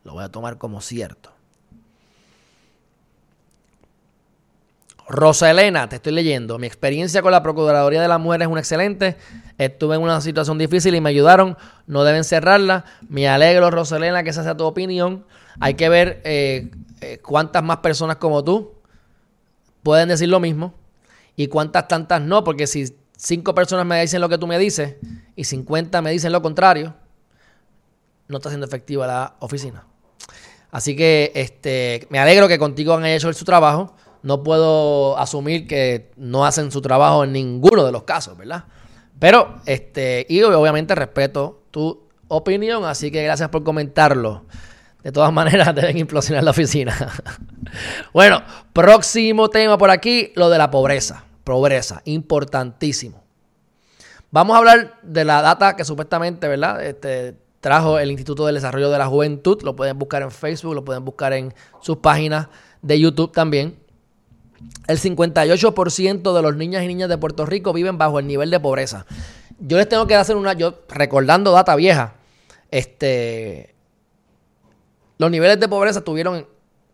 [0.05, 1.33] Lo voy a tomar como cierto.
[5.09, 6.59] Rosa Elena, te estoy leyendo.
[6.59, 9.16] Mi experiencia con la Procuraduría de la Mujer es una excelente.
[9.57, 11.57] Estuve en una situación difícil y me ayudaron.
[11.87, 12.85] No deben cerrarla.
[13.09, 15.25] Me alegro, Rosa Elena, que esa sea tu opinión.
[15.61, 18.75] Hay que ver eh, eh, cuántas más personas como tú
[19.83, 20.75] pueden decir lo mismo
[21.35, 24.97] y cuántas tantas no, porque si cinco personas me dicen lo que tú me dices
[25.35, 26.94] y 50 me dicen lo contrario,
[28.27, 29.87] no está siendo efectiva la oficina.
[30.71, 36.11] Así que este, me alegro que contigo han hecho su trabajo no puedo asumir que
[36.17, 38.65] no hacen su trabajo en ninguno de los casos, ¿verdad?
[39.19, 44.45] Pero, este, y obviamente respeto tu opinión, así que gracias por comentarlo.
[45.03, 46.95] De todas maneras, deben implosionar la oficina.
[48.13, 51.25] bueno, próximo tema por aquí, lo de la pobreza.
[51.45, 53.25] Pobreza, importantísimo.
[54.31, 56.85] Vamos a hablar de la data que supuestamente, ¿verdad?
[56.85, 59.63] Este, trajo el Instituto del Desarrollo de la Juventud.
[59.63, 62.49] Lo pueden buscar en Facebook, lo pueden buscar en sus páginas
[62.83, 63.79] de YouTube también.
[64.87, 68.59] El 58% de los niños y niñas de Puerto Rico viven bajo el nivel de
[68.61, 69.07] pobreza.
[69.59, 72.14] Yo les tengo que hacer una, yo recordando data vieja,
[72.71, 73.75] este,
[75.18, 76.47] los niveles de pobreza tuvieron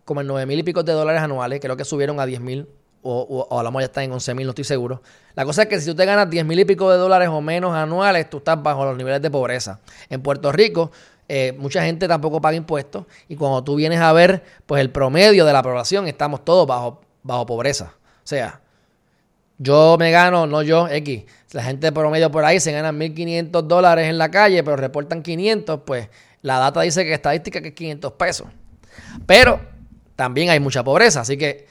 [0.03, 2.67] como en 9 mil y pico de dólares anuales, creo que subieron a 10 mil
[3.07, 5.03] o, a la mejor ya está en 11 mil, no estoy seguro.
[5.35, 7.39] La cosa es que si tú te ganas 10 mil y pico de dólares o
[7.39, 9.79] menos anuales, tú estás bajo los niveles de pobreza.
[10.09, 10.91] En Puerto Rico,
[11.29, 15.45] eh, mucha gente tampoco paga impuestos y cuando tú vienes a ver, pues el promedio
[15.45, 17.93] de la población, estamos todos bajo bajo pobreza.
[17.95, 18.61] O sea,
[19.57, 21.23] yo me gano, no yo, X.
[21.51, 25.81] La gente promedio por ahí se gana 1.500 dólares en la calle, pero reportan 500,
[25.85, 26.09] pues
[26.41, 28.47] la data dice que estadística que es 500 pesos.
[29.25, 29.59] Pero
[30.15, 31.67] también hay mucha pobreza, así que,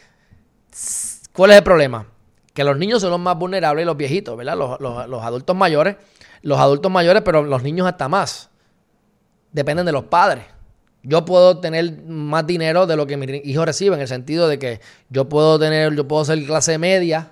[1.33, 2.09] ¿cuál es el problema?
[2.53, 4.57] Que los niños son los más vulnerables y los viejitos, ¿verdad?
[4.57, 5.97] Los, los adultos mayores,
[6.43, 8.51] los adultos mayores, pero los niños hasta más.
[9.53, 10.45] Dependen de los padres
[11.05, 14.59] yo puedo tener más dinero de lo que mi hijo recibe, en el sentido de
[14.59, 17.31] que yo puedo tener, yo puedo ser clase media,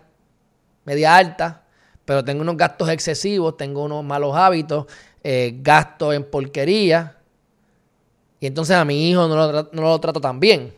[0.85, 1.63] media alta,
[2.05, 4.87] pero tengo unos gastos excesivos, tengo unos malos hábitos,
[5.25, 7.17] eh, gastos en porquería,
[8.41, 10.75] y entonces a mi hijo no lo, no lo trato tan bien.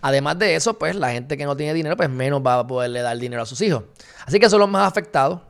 [0.00, 3.02] Además de eso, pues la gente que no tiene dinero, pues menos va a poderle
[3.02, 3.84] dar dinero a sus hijos.
[4.26, 5.40] Así que son los más afectados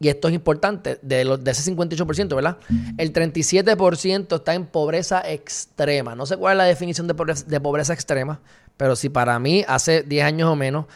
[0.00, 2.58] y esto es importante, de, los, de ese 58%, ¿verdad?
[2.98, 6.14] El 37% está en pobreza extrema.
[6.14, 7.14] No sé cuál es la definición de
[7.60, 8.40] pobreza, extrema,
[8.76, 10.86] pero si para mí hace 10 años o menos,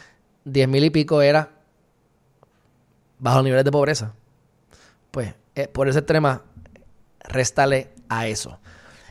[0.44, 1.50] 10 mil y pico era
[3.18, 4.14] bajo niveles de pobreza,
[5.10, 6.42] pues eh, por esa extrema,
[7.20, 8.58] réstale a eso.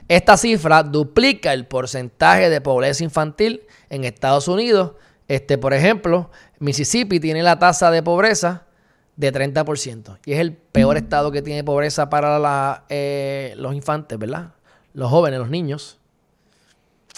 [0.10, 4.94] Esta cifra duplica el porcentaje de pobreza infantil en Estados Unidos.
[5.28, 8.67] Este, por ejemplo, Mississippi tiene la tasa de pobreza
[9.18, 10.20] de 30%.
[10.26, 14.54] Y es el peor estado que tiene pobreza para eh, los infantes, ¿verdad?
[14.94, 16.00] Los jóvenes, los niños.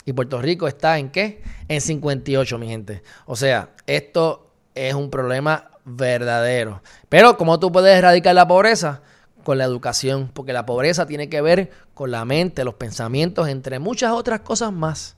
[0.05, 1.43] Y Puerto Rico está en qué?
[1.67, 3.03] En 58, mi gente.
[3.25, 6.81] O sea, esto es un problema verdadero.
[7.09, 9.01] Pero ¿cómo tú puedes erradicar la pobreza?
[9.43, 13.79] Con la educación, porque la pobreza tiene que ver con la mente, los pensamientos, entre
[13.79, 15.17] muchas otras cosas más.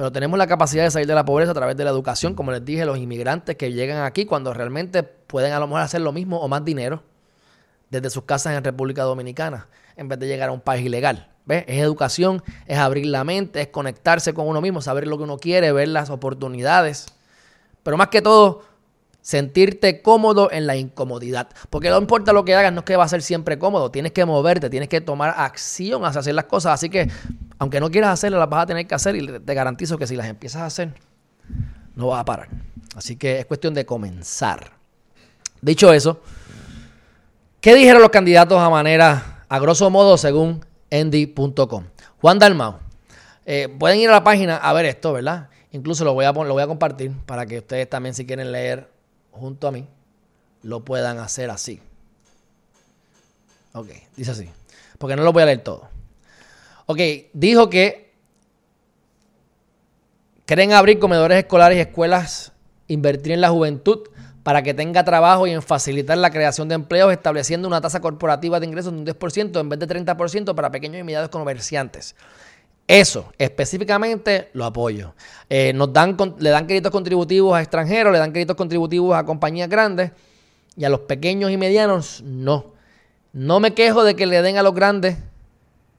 [0.00, 2.52] Pero tenemos la capacidad de salir de la pobreza a través de la educación, como
[2.52, 6.10] les dije, los inmigrantes que llegan aquí cuando realmente pueden a lo mejor hacer lo
[6.10, 7.02] mismo o más dinero
[7.90, 11.28] desde sus casas en República Dominicana, en vez de llegar a un país ilegal.
[11.44, 11.64] ¿Ves?
[11.66, 15.36] Es educación, es abrir la mente, es conectarse con uno mismo, saber lo que uno
[15.36, 17.04] quiere, ver las oportunidades.
[17.82, 18.62] Pero más que todo,
[19.22, 21.48] sentirte cómodo en la incomodidad.
[21.68, 23.90] Porque no importa lo que hagas, no es que va a ser siempre cómodo.
[23.90, 26.74] Tienes que moverte, tienes que tomar acción hacia hacer las cosas.
[26.74, 27.08] Así que
[27.58, 30.16] aunque no quieras hacerlas, las vas a tener que hacer y te garantizo que si
[30.16, 30.94] las empiezas a hacer,
[31.94, 32.48] no vas a parar.
[32.96, 34.72] Así que es cuestión de comenzar.
[35.60, 36.20] Dicho eso,
[37.60, 41.84] ¿qué dijeron los candidatos a manera, a grosso modo, según endy.com?
[42.20, 42.78] Juan Dalmau.
[43.44, 45.48] Eh, pueden ir a la página a ver esto, ¿verdad?
[45.72, 48.88] Incluso lo voy, a, lo voy a compartir para que ustedes también, si quieren leer
[49.32, 49.86] junto a mí,
[50.62, 51.80] lo puedan hacer así.
[53.72, 54.48] Ok, dice así.
[54.98, 55.88] Porque no lo voy a leer todo.
[56.86, 56.98] Ok,
[57.32, 58.12] dijo que
[60.44, 62.52] quieren abrir comedores escolares y escuelas,
[62.88, 64.08] invertir en la juventud
[64.42, 68.58] para que tenga trabajo y en facilitar la creación de empleos, estableciendo una tasa corporativa
[68.58, 72.16] de ingresos de un 10% en vez de 30% para pequeños y medianos comerciantes.
[72.90, 75.14] Eso, específicamente, lo apoyo.
[75.48, 79.68] Eh, nos dan, le dan créditos contributivos a extranjeros, le dan créditos contributivos a compañías
[79.68, 80.10] grandes
[80.76, 82.72] y a los pequeños y medianos no.
[83.32, 85.18] No me quejo de que le den a los grandes,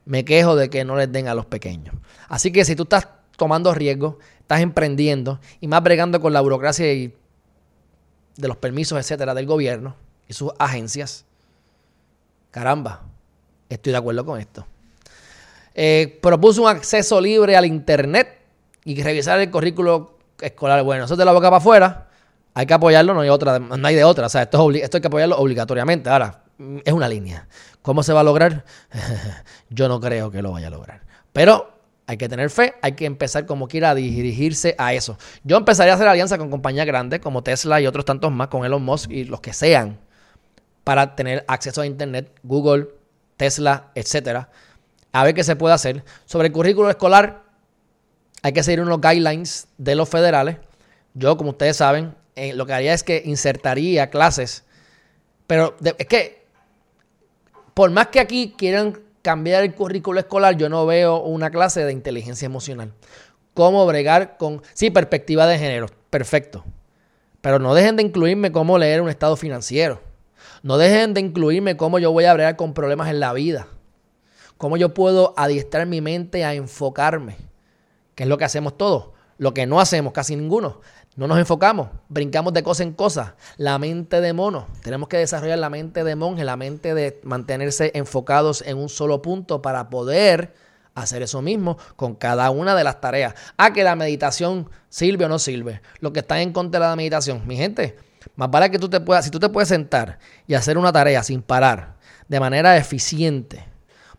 [0.04, 1.96] me quejo de que no les den a los pequeños.
[2.28, 6.92] Así que si tú estás tomando riesgo, estás emprendiendo y más bregando con la burocracia
[6.92, 7.16] y
[8.36, 9.96] de los permisos, etcétera, del gobierno
[10.28, 11.24] y sus agencias,
[12.52, 13.06] caramba,
[13.70, 14.68] estoy de acuerdo con esto.
[15.74, 18.40] Eh, propuso un acceso libre al Internet
[18.84, 20.84] y revisar el currículo escolar.
[20.84, 22.08] Bueno, eso es de la boca para afuera.
[22.54, 24.26] Hay que apoyarlo, no hay otra, no hay de otra.
[24.26, 26.10] O sea, esto, esto hay que apoyarlo obligatoriamente.
[26.10, 27.48] Ahora, mm, es una línea.
[27.82, 28.66] ¿Cómo se va a lograr?
[29.70, 31.02] Yo no creo que lo vaya a lograr.
[31.32, 31.72] Pero
[32.08, 35.18] hay que tener fe, hay que empezar como quiera a dirigirse a eso.
[35.46, 38.66] Yo empezaría a hacer alianza con compañías grandes como Tesla y otros tantos más, con
[38.66, 39.98] Elon Musk y los que sean,
[40.84, 42.90] para tener acceso a Internet, Google,
[43.38, 44.50] Tesla, etcétera
[45.12, 46.04] a ver qué se puede hacer.
[46.26, 47.44] Sobre el currículo escolar,
[48.42, 50.58] hay que seguir unos guidelines de los federales.
[51.14, 54.64] Yo, como ustedes saben, eh, lo que haría es que insertaría clases.
[55.48, 56.46] Pero es que,
[57.74, 61.92] por más que aquí quieran cambiar el currículo escolar, yo no veo una clase de
[61.92, 62.94] inteligencia emocional.
[63.54, 66.64] Cómo bregar con, sí, perspectiva de género, perfecto.
[67.42, 70.02] Pero no dejen de incluirme cómo leer un estado financiero.
[70.64, 73.68] No dejen de incluirme cómo yo voy a bregar con problemas en la vida.
[74.62, 77.36] ¿Cómo yo puedo adiestrar mi mente a enfocarme?
[78.14, 79.10] ¿Qué es lo que hacemos todos.
[79.40, 80.82] Lo que no hacemos casi ninguno.
[81.16, 83.36] No nos enfocamos, brincamos de cosa en cosa.
[83.58, 84.68] La mente de mono.
[84.84, 89.24] Tenemos que desarrollar la mente de monje, la mente de mantenerse enfocados en un solo
[89.24, 90.54] punto para poder
[90.94, 93.34] hacer eso mismo con cada una de las tareas.
[93.58, 95.82] Ah, que la meditación sirve o no sirve.
[96.02, 97.98] Lo que está en contra de la meditación, mi gente,
[98.36, 101.24] más vale que tú te puedas, si tú te puedes sentar y hacer una tarea
[101.24, 101.96] sin parar,
[102.28, 103.71] de manera eficiente,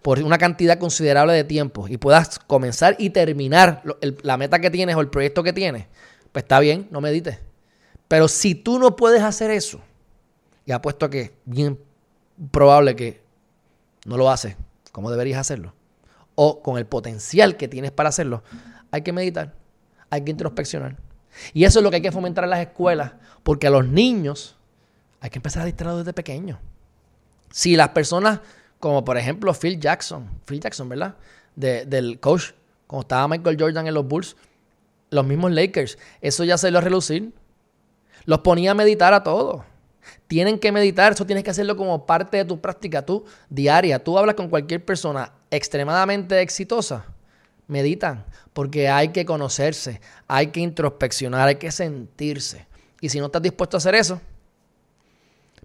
[0.02, 3.82] por una cantidad considerable de tiempo y puedas comenzar y terminar
[4.22, 5.86] la meta que tienes o el proyecto que tienes,
[6.32, 7.38] pues está bien, no medites.
[8.08, 9.80] Pero si tú no puedes hacer eso,
[10.66, 11.78] y apuesto a que bien
[12.50, 13.22] probable que
[14.04, 14.56] no lo haces
[14.90, 15.74] como deberías hacerlo,
[16.34, 18.42] o con el potencial que tienes para hacerlo,
[18.90, 19.54] hay que meditar,
[20.10, 20.96] hay que introspeccionar.
[21.54, 23.12] Y eso es lo que hay que fomentar en las escuelas,
[23.42, 24.56] porque a los niños
[25.20, 26.58] hay que empezar a distraerlos desde pequeños.
[27.50, 28.40] Si las personas
[28.82, 31.14] como por ejemplo Phil Jackson, Phil Jackson, ¿verdad?
[31.54, 32.50] del coach,
[32.88, 34.34] como estaba Michael Jordan en los Bulls,
[35.10, 37.32] los mismos Lakers, eso ya se lo a relucir.
[38.24, 39.62] Los ponía a meditar a todos.
[40.26, 44.02] Tienen que meditar, eso tienes que hacerlo como parte de tu práctica, tú diaria.
[44.02, 47.04] Tú hablas con cualquier persona extremadamente exitosa,
[47.68, 52.66] meditan, porque hay que conocerse, hay que introspeccionar, hay que sentirse.
[53.00, 54.20] Y si no estás dispuesto a hacer eso,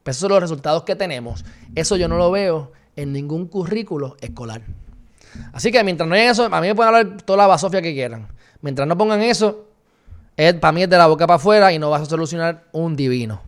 [0.03, 1.43] pues esos son los resultados que tenemos.
[1.73, 4.61] Eso yo no lo veo en ningún currículo escolar.
[5.53, 7.93] Así que mientras no haya eso, a mí me pueden hablar toda la basofia que
[7.93, 8.27] quieran.
[8.61, 9.67] Mientras no pongan eso,
[10.35, 12.95] es, para mí es de la boca para afuera y no vas a solucionar un
[12.95, 13.41] divino.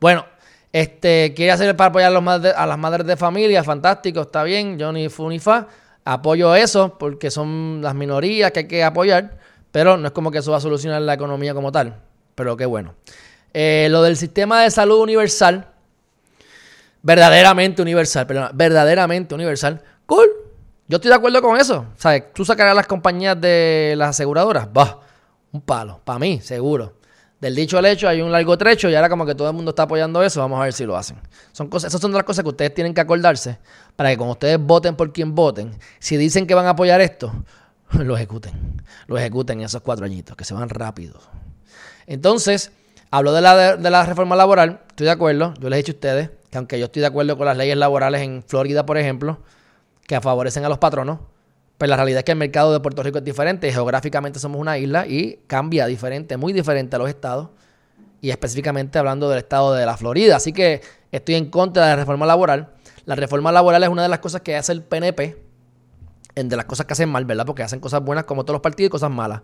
[0.00, 0.26] Bueno,
[0.72, 2.12] este, quiere hacer para apoyar
[2.56, 5.66] a, las madres de familia, fantástico, está bien, yo ni fu ni fa.
[6.04, 9.38] Apoyo eso porque son las minorías que hay que apoyar,
[9.70, 11.96] pero no es como que eso va a solucionar la economía como tal.
[12.34, 12.94] Pero qué bueno.
[13.52, 15.66] Eh, lo del sistema de salud universal,
[17.02, 20.28] verdaderamente universal, perdón, verdaderamente universal, cool.
[20.88, 21.86] Yo estoy de acuerdo con eso.
[21.96, 22.32] ¿Sabes?
[22.34, 25.00] Tú sacarás las compañías de las aseguradoras, va,
[25.52, 26.94] un palo, para mí, seguro.
[27.40, 29.70] Del dicho al hecho hay un largo trecho y ahora como que todo el mundo
[29.70, 31.16] está apoyando eso, vamos a ver si lo hacen.
[31.52, 33.58] Son cosas, esas son las cosas que ustedes tienen que acordarse
[33.96, 37.32] para que cuando ustedes voten por quien voten, si dicen que van a apoyar esto,
[37.92, 38.82] lo ejecuten.
[39.06, 41.18] Lo ejecuten esos cuatro añitos, que se van rápido.
[42.06, 42.72] Entonces,
[43.10, 45.94] hablo de la, de la reforma laboral, estoy de acuerdo, yo les he dicho a
[45.94, 49.38] ustedes, que aunque yo estoy de acuerdo con las leyes laborales en Florida, por ejemplo,
[50.06, 51.20] que favorecen a los patronos,
[51.78, 53.72] pues la realidad es que el mercado de Puerto Rico es diferente.
[53.72, 57.48] Geográficamente somos una isla y cambia diferente, muy diferente a los estados.
[58.20, 60.36] Y específicamente hablando del estado de la Florida.
[60.36, 62.74] Así que estoy en contra de la reforma laboral.
[63.06, 65.42] La reforma laboral es una de las cosas que hace el PNP,
[66.34, 67.46] de las cosas que hacen mal, ¿verdad?
[67.46, 69.40] Porque hacen cosas buenas como todos los partidos y cosas malas.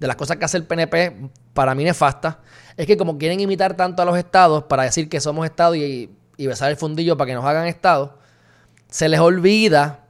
[0.00, 2.40] De las cosas que hace el PNP, para mí nefasta,
[2.76, 6.10] es que como quieren imitar tanto a los estados para decir que somos estados y
[6.36, 8.18] y besar el fundillo para que nos hagan Estado,
[8.88, 10.04] se les olvida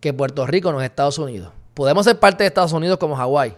[0.00, 1.52] que Puerto Rico no es Estados Unidos.
[1.74, 3.54] podemos ser parte de Estados Unidos como Hawái,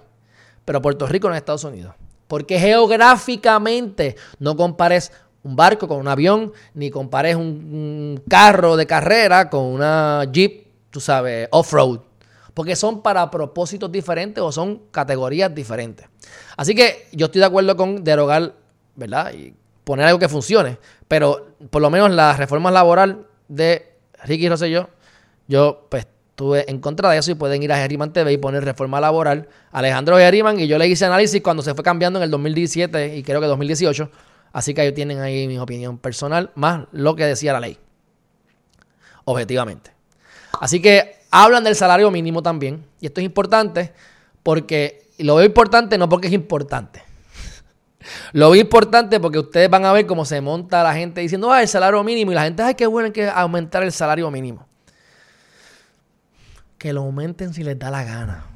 [0.64, 1.94] pero Puerto Rico no es Estados Unidos.
[2.28, 5.10] Porque geográficamente no compares
[5.42, 11.00] un barco con un avión, ni compares un, carro de carrera con una Jeep, tú
[11.00, 12.00] sabes, off-road.
[12.54, 16.06] Porque son para propósitos diferentes o son categorías diferentes.
[16.56, 18.54] Así que yo estoy de acuerdo con derogar,
[18.96, 19.32] ¿verdad?
[19.90, 20.78] Poner algo que funcione.
[21.08, 23.92] Pero por lo menos la reforma laboral de
[24.24, 24.88] Ricky Rosselló,
[25.48, 28.64] yo pues estuve en contra de eso y pueden ir a Geriman TV y poner
[28.64, 29.48] reforma laboral.
[29.72, 33.22] Alejandro Geriman y yo le hice análisis cuando se fue cambiando en el 2017 y
[33.24, 34.10] creo que 2018
[34.52, 37.78] Así que ahí tienen ahí mi opinión personal, más lo que decía la ley.
[39.24, 39.92] Objetivamente.
[40.60, 42.84] Así que hablan del salario mínimo también.
[43.00, 43.92] Y esto es importante
[44.42, 47.02] porque, lo veo importante no porque es importante.
[48.32, 51.68] Lo importante porque ustedes van a ver cómo se monta la gente diciendo, ah, el
[51.68, 52.32] salario mínimo.
[52.32, 54.66] Y la gente, ay, qué bueno que aumentar el salario mínimo.
[56.78, 58.46] Que lo aumenten si les da la gana.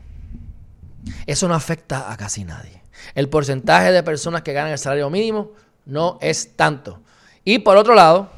[1.27, 2.83] Eso no afecta a casi nadie.
[3.15, 5.53] El porcentaje de personas que ganan el salario mínimo
[5.85, 7.01] no es tanto.
[7.45, 8.31] Y por otro lado,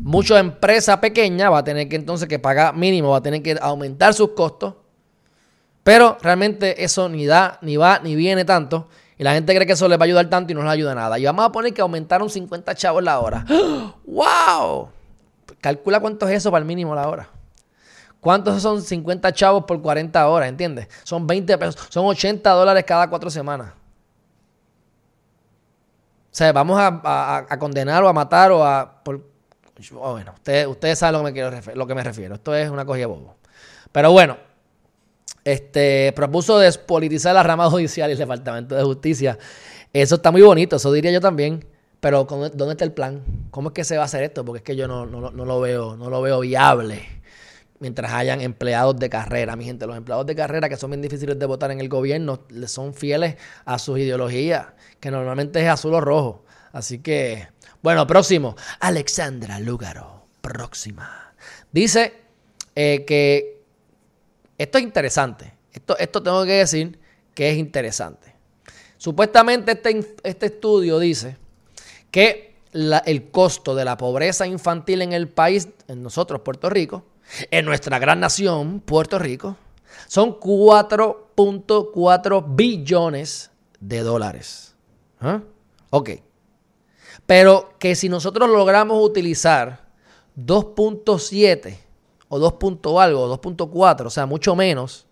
[0.00, 3.56] mucha empresa pequeña va a tener que entonces que pagar mínimo, va a tener que
[3.60, 4.74] aumentar sus costos.
[5.84, 8.88] Pero realmente eso ni da, ni va, ni viene tanto.
[9.22, 10.96] Y la gente cree que eso les va a ayudar tanto y no les ayuda
[10.96, 11.16] nada.
[11.16, 13.46] Y vamos a poner que aumentaron 50 chavos la hora.
[14.04, 14.88] ¡Wow!
[15.60, 17.28] Calcula cuánto es eso para el mínimo la hora.
[18.18, 20.48] ¿Cuántos son 50 chavos por 40 horas?
[20.48, 20.88] ¿Entiendes?
[21.04, 21.86] Son 20 pesos.
[21.88, 23.68] Son 80 dólares cada cuatro semanas.
[23.68, 23.74] O
[26.32, 29.02] sea, vamos a, condenar o a matar o a...
[29.92, 32.34] Bueno, ustedes, ustedes saben lo que, me lo que me refiero.
[32.34, 33.36] Esto es una cogida bobo.
[33.92, 34.36] Pero bueno,
[35.44, 39.38] este propuso despolitizar la rama judicial y el Departamento de Justicia.
[39.92, 41.64] Eso está muy bonito, eso diría yo también.
[42.00, 43.22] Pero ¿dónde está el plan?
[43.52, 44.44] ¿Cómo es que se va a hacer esto?
[44.44, 47.06] Porque es que yo no, no, lo veo, no lo veo viable
[47.78, 49.54] mientras hayan empleados de carrera.
[49.54, 52.40] Mi gente, los empleados de carrera que son bien difíciles de votar en el gobierno,
[52.66, 54.66] son fieles a sus ideologías,
[54.98, 56.44] que normalmente es azul o rojo.
[56.72, 57.46] Así que,
[57.82, 58.56] bueno, próximo.
[58.80, 61.34] Alexandra Lúgaro, próxima.
[61.70, 62.14] Dice
[62.74, 63.61] eh, que
[64.62, 65.52] esto es interesante.
[65.72, 67.00] Esto, esto tengo que decir
[67.34, 68.32] que es interesante.
[68.96, 71.36] Supuestamente este, este estudio dice
[72.10, 77.04] que el costo de la pobreza infantil en el país, en nosotros, Puerto Rico,
[77.50, 79.56] en nuestra gran nación, Puerto Rico,
[80.06, 84.76] son 4.4 billones de dólares.
[85.20, 85.42] ¿Ah?
[85.90, 86.10] Ok.
[87.26, 89.88] Pero que si nosotros logramos utilizar
[90.36, 91.76] 2.7
[92.34, 92.54] o 2.
[92.98, 95.04] algo, 2.4, o sea, mucho menos,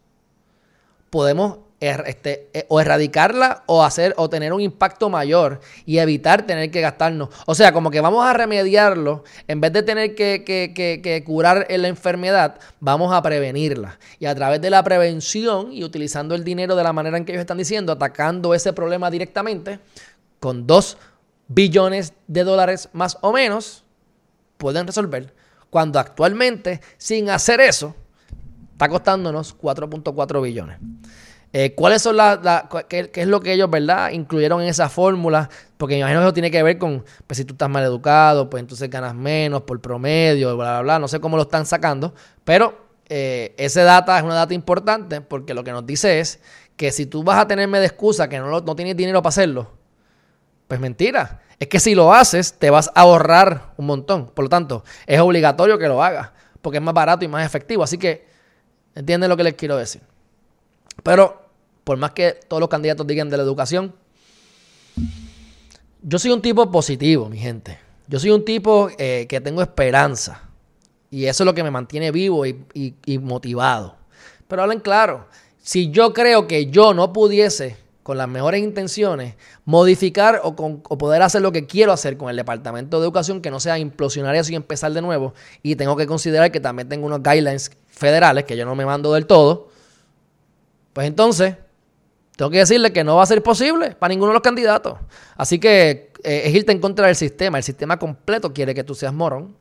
[1.11, 6.47] podemos Er, este, eh, o erradicarla o hacer o tener un impacto mayor y evitar
[6.47, 7.31] tener que gastarnos.
[7.47, 11.89] O sea, como que vamos a remediarlo, en vez de tener que, que, curar la
[11.89, 13.99] enfermedad, vamos a prevenirla.
[14.19, 17.33] Y a través de la prevención y utilizando el dinero de la manera en que
[17.33, 19.79] ellos están diciendo, atacando ese problema directamente,
[20.39, 20.99] con 2
[21.49, 23.85] billones de dólares más o menos,
[24.59, 25.40] pueden resolver.
[25.71, 27.95] Cuando actualmente, sin hacer eso,
[28.73, 30.79] está costándonos 4.4 billones.
[31.53, 32.39] Eh, ¿Cuáles son las,
[32.89, 35.49] qué, es lo que ellos, verdad, incluyeron en esa fórmula?
[35.77, 38.49] Porque me imagino que eso tiene que ver con, pues si tú estás mal educado,
[38.49, 40.99] pues entonces ganas menos por promedio, bla, bla, bla.
[40.99, 45.53] No sé cómo lo están sacando, pero eh, ese data es una data importante porque
[45.53, 46.41] lo que nos dice es
[46.77, 49.73] que si tú vas a tenerme de excusa que no, no tienes dinero para hacerlo,
[50.71, 51.41] pues mentira.
[51.59, 54.27] Es que si lo haces, te vas a ahorrar un montón.
[54.29, 56.31] Por lo tanto, es obligatorio que lo hagas
[56.63, 57.83] porque es más barato y más efectivo.
[57.83, 58.25] Así que,
[58.95, 60.01] ¿entienden lo que les quiero decir?
[61.03, 61.43] Pero,
[61.83, 63.93] por más que todos los candidatos digan de la educación,
[66.03, 67.81] yo soy un tipo positivo, mi gente.
[68.07, 70.43] Yo soy un tipo eh, que tengo esperanza.
[71.11, 73.97] Y eso es lo que me mantiene vivo y, motivado.
[74.47, 75.27] Pero hablen claro,
[75.61, 79.35] si yo creo que yo no pudiese, con las mejores intenciones,
[79.65, 83.61] modificar o, poder hacer lo que quiero hacer con el Departamento de Educación, que no
[83.61, 87.23] sea implosionar eso y empezar de nuevo, y tengo que considerar que también tengo unos
[87.23, 89.69] guidelines federales que yo no me mando del todo,
[90.93, 91.57] pues entonces,
[92.37, 94.99] tengo que decirle que no va a ser posible para ninguno de los candidatos.
[95.37, 97.59] Así que eh, es irte en contra del sistema.
[97.59, 99.57] El sistema completo quiere que tú seas morón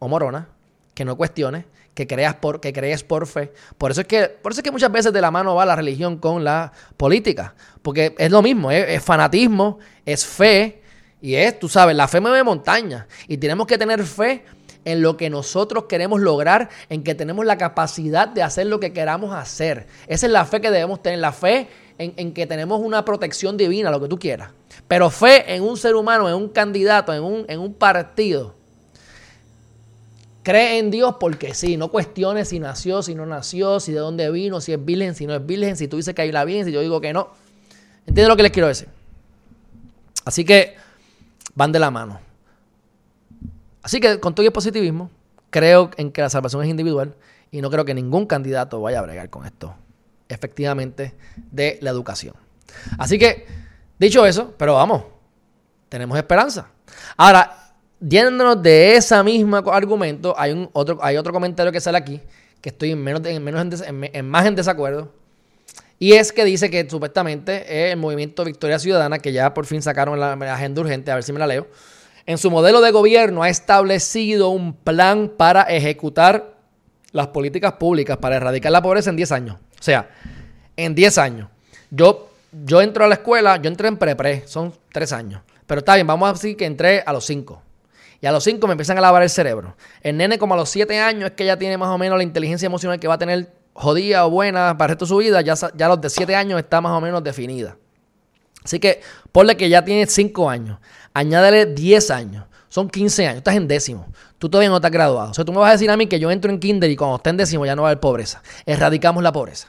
[0.00, 0.48] o morona,
[0.94, 3.52] que no cuestiones, que creas por, que crees por fe.
[3.76, 5.76] Por eso es que, por eso es que muchas veces de la mano va la
[5.76, 7.54] religión con la política.
[7.82, 10.82] Porque es lo mismo, es fanatismo, es fe.
[11.20, 13.06] Y es, tú sabes, la fe mueve montaña.
[13.28, 14.44] Y tenemos que tener fe
[14.84, 18.92] en lo que nosotros queremos lograr, en que tenemos la capacidad de hacer lo que
[18.92, 19.86] queramos hacer.
[20.06, 21.68] Esa es la fe que debemos tener, la fe
[21.98, 24.52] en, que tenemos una protección divina, lo que tú quieras.
[24.88, 28.54] Pero fe en un ser humano, en un candidato, en un, en un partido,
[30.42, 34.30] Cree en Dios porque sí, no cuestiones si nació, si no nació, si de dónde
[34.30, 36.64] vino, si es virgen, si no es virgen, si tú dices que hay la virgen,
[36.64, 37.28] si yo digo que no.
[38.06, 38.88] ¿Entiendes lo que les quiero decir?
[40.24, 40.76] Así que
[41.54, 42.20] van de la mano.
[43.82, 45.10] Así que con todo el positivismo,
[45.50, 47.14] creo en que la salvación es individual
[47.50, 49.74] y no creo que ningún candidato vaya a bregar con esto,
[50.28, 51.14] efectivamente,
[51.50, 52.34] de la educación.
[52.98, 53.46] Así que,
[53.98, 55.04] dicho eso, pero vamos,
[55.88, 56.68] tenemos esperanza.
[57.16, 57.59] Ahora,
[58.00, 62.18] Yéndonos de ese mismo argumento, hay, un otro, hay otro comentario que sale aquí,
[62.62, 65.12] que estoy en, menos, en, menos en, más en desacuerdo.
[65.98, 70.18] Y es que dice que supuestamente el movimiento Victoria Ciudadana, que ya por fin sacaron
[70.18, 71.68] la, agenda urgente, a ver si me la leo,
[72.24, 76.54] en su modelo de gobierno ha establecido un plan para ejecutar
[77.12, 79.56] las políticas públicas para erradicar la pobreza en 10 años.
[79.78, 80.08] O sea,
[80.74, 81.50] en 10 años.
[81.90, 82.30] Yo,
[82.64, 85.42] yo entro a la escuela, yo entré en pre-pre, son 3 años.
[85.66, 87.62] Pero está bien, vamos a decir que entré a los 5.
[88.20, 89.76] Y a los 5 me empiezan a lavar el cerebro.
[90.02, 92.22] El nene como a los 7 años es que ya tiene más o menos la
[92.22, 95.40] inteligencia emocional que va a tener jodida o buena para el resto de su vida.
[95.40, 97.76] Ya, ya a los de 7 años está más o menos definida.
[98.62, 99.00] Así que
[99.32, 100.78] ponle que ya tiene 5 años.
[101.14, 102.44] Añádele 10 años.
[102.68, 103.38] Son 15 años.
[103.38, 104.06] Estás en décimo.
[104.38, 105.30] Tú todavía no estás graduado.
[105.30, 106.96] O sea, tú me vas a decir a mí que yo entro en kinder y
[106.96, 108.42] cuando esté en décimo ya no va a haber pobreza.
[108.66, 109.68] Erradicamos la pobreza.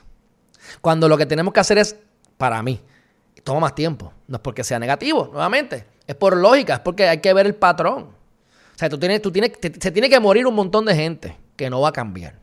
[0.82, 1.96] Cuando lo que tenemos que hacer es,
[2.38, 2.80] para mí,
[3.44, 4.14] toma más tiempo.
[4.28, 5.86] No es porque sea negativo, nuevamente.
[6.06, 8.21] Es por lógica, es porque hay que ver el patrón.
[8.82, 11.82] Sea, tú tienes, tú tienes, se tiene que morir un montón de gente que no
[11.82, 12.34] va a cambiar.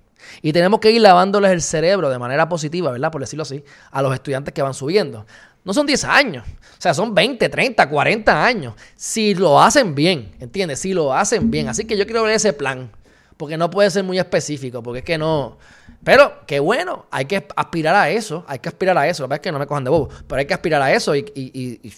[0.41, 3.11] Y tenemos que ir lavándoles el cerebro de manera positiva, ¿verdad?
[3.11, 5.26] Por decirlo así, a los estudiantes que van subiendo.
[5.64, 8.74] No son 10 años, o sea, son 20, 30, 40 años.
[8.95, 10.78] Si lo hacen bien, ¿entiendes?
[10.78, 11.66] Si lo hacen bien.
[11.66, 12.93] Así que yo quiero ver ese plan,
[13.36, 15.59] porque no puede ser muy específico, porque es que no...
[16.05, 19.24] Pero qué bueno, hay que aspirar a eso, hay que aspirar a eso.
[19.24, 21.16] La verdad es que no me cojan de bobo, pero hay que aspirar a eso
[21.16, 21.93] y, y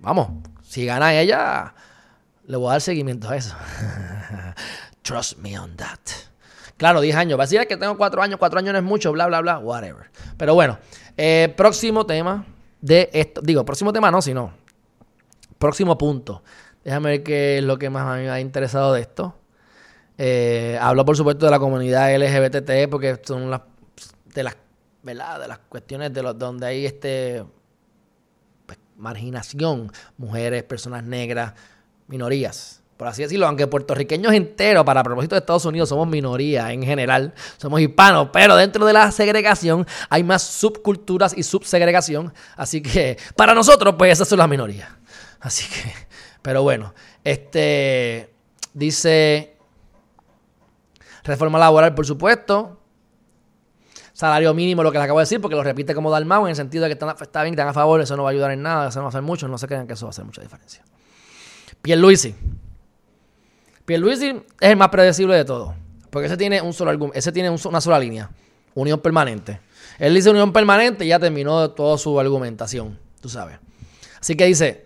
[0.00, 0.28] vamos,
[0.62, 1.72] si gana ella,
[2.46, 3.54] le voy a dar seguimiento a eso.
[5.02, 5.98] Trust me on that.
[6.76, 7.38] Claro, 10 años.
[7.38, 9.58] Va a decir que tengo 4 años, 4 años no es mucho, bla, bla, bla,
[9.58, 10.10] whatever.
[10.36, 10.78] Pero bueno,
[11.16, 12.46] eh, próximo tema
[12.80, 13.40] de esto.
[13.40, 14.52] Digo, próximo tema no, sino.
[15.58, 16.42] Próximo punto.
[16.84, 19.34] Déjame ver qué es lo que más me ha interesado de esto.
[20.18, 23.62] Eh, hablo, por supuesto, de la comunidad LGBT, porque son las
[24.34, 24.56] de las,
[25.02, 25.40] ¿verdad?
[25.40, 27.44] De las cuestiones de los donde hay este
[28.66, 31.54] pues, marginación, mujeres, personas negras,
[32.08, 36.82] minorías, por así decirlo, aunque puertorriqueños enteros, para propósito de Estados Unidos, somos minoría en
[36.82, 43.18] general, somos hispanos, pero dentro de la segregación hay más subculturas y subsegregación, así que
[43.36, 44.88] para nosotros, pues esas son las minorías.
[45.40, 45.92] Así que,
[46.40, 48.32] pero bueno, este
[48.72, 49.56] dice
[51.24, 52.80] reforma laboral, por supuesto.
[54.14, 56.56] Salario mínimo, lo que les acabo de decir, porque lo repite como Dalmau, en el
[56.56, 58.88] sentido de que está, bien, están a favor, eso no va a ayudar en nada,
[58.88, 60.40] eso no va a hacer mucho, no se crean que eso va a hacer mucha
[60.40, 60.82] diferencia.
[61.86, 62.34] Pierluisi.
[63.84, 64.30] Pierluisi
[64.60, 65.72] es el más predecible de todos.
[66.10, 68.28] Porque ese tiene, un solo ese tiene una sola línea.
[68.74, 69.60] Unión permanente.
[70.00, 72.98] Él dice unión permanente y ya terminó toda su argumentación.
[73.20, 73.60] Tú sabes.
[74.20, 74.84] Así que dice,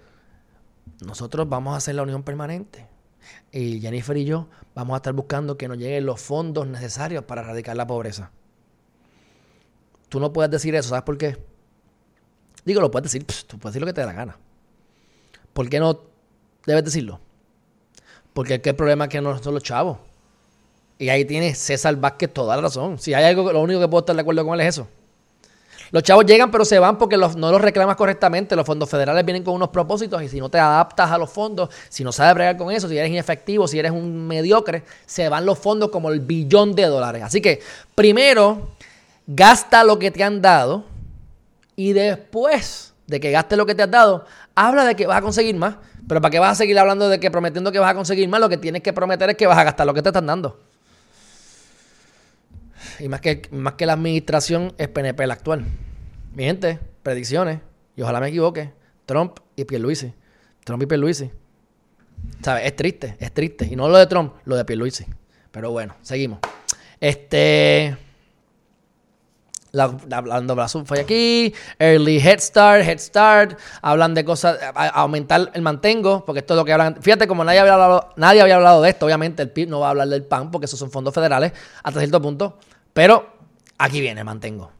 [1.00, 2.86] nosotros vamos a hacer la unión permanente.
[3.50, 7.40] Y Jennifer y yo vamos a estar buscando que nos lleguen los fondos necesarios para
[7.40, 8.30] erradicar la pobreza.
[10.10, 11.38] Tú no puedes decir eso, ¿sabes por qué?
[12.66, 14.36] Digo, lo puedes decir, tú puedes decir lo que te dé la gana.
[15.54, 16.09] ¿Por qué no
[16.66, 17.20] debes decirlo.
[18.32, 19.98] Porque que el problema es que no son los chavos.
[20.98, 22.98] Y ahí tiene César Vázquez toda la razón.
[22.98, 24.86] Si hay algo, lo único que puedo estar de acuerdo con él es eso.
[25.92, 28.54] Los chavos llegan pero se van porque no los reclamas correctamente.
[28.54, 31.70] Los fondos federales vienen con unos propósitos y si no te adaptas a los fondos,
[31.88, 35.44] si no sabes bregar con eso, si eres inefectivo, si eres un mediocre, se van
[35.44, 37.22] los fondos como el billón de dólares.
[37.24, 37.60] Así que
[37.94, 38.68] primero
[39.26, 40.84] gasta lo que te han dado
[41.74, 45.22] y después de que gastes lo que te has dado, habla de que vas a
[45.22, 45.76] conseguir más.
[46.10, 48.40] Pero ¿para qué vas a seguir hablando de que prometiendo que vas a conseguir más?
[48.40, 50.58] Lo que tienes que prometer es que vas a gastar lo que te están dando.
[52.98, 55.64] Y más que, más que la administración es PNP la actual.
[56.34, 57.60] Mi gente, predicciones.
[57.94, 58.72] Y ojalá me equivoque.
[59.06, 60.12] Trump y Pierluisi.
[60.64, 61.30] Trump y Pierluisi.
[62.42, 62.66] ¿Sabes?
[62.66, 63.68] Es triste, es triste.
[63.70, 65.06] Y no lo de Trump, lo de Pierluisi.
[65.52, 66.40] Pero bueno, seguimos.
[66.98, 67.96] Este
[69.72, 76.24] de la fue aquí, Early Head Start, Head Start, hablan de cosas, aumentar el mantengo,
[76.24, 77.00] porque esto es lo que hablan.
[77.00, 79.88] Fíjate, como nadie había hablado, nadie había hablado de esto, obviamente el PIB no va
[79.88, 81.52] a hablar del PAN, porque esos son fondos federales
[81.82, 82.58] hasta cierto punto,
[82.92, 83.26] pero
[83.78, 84.70] aquí viene, mantengo.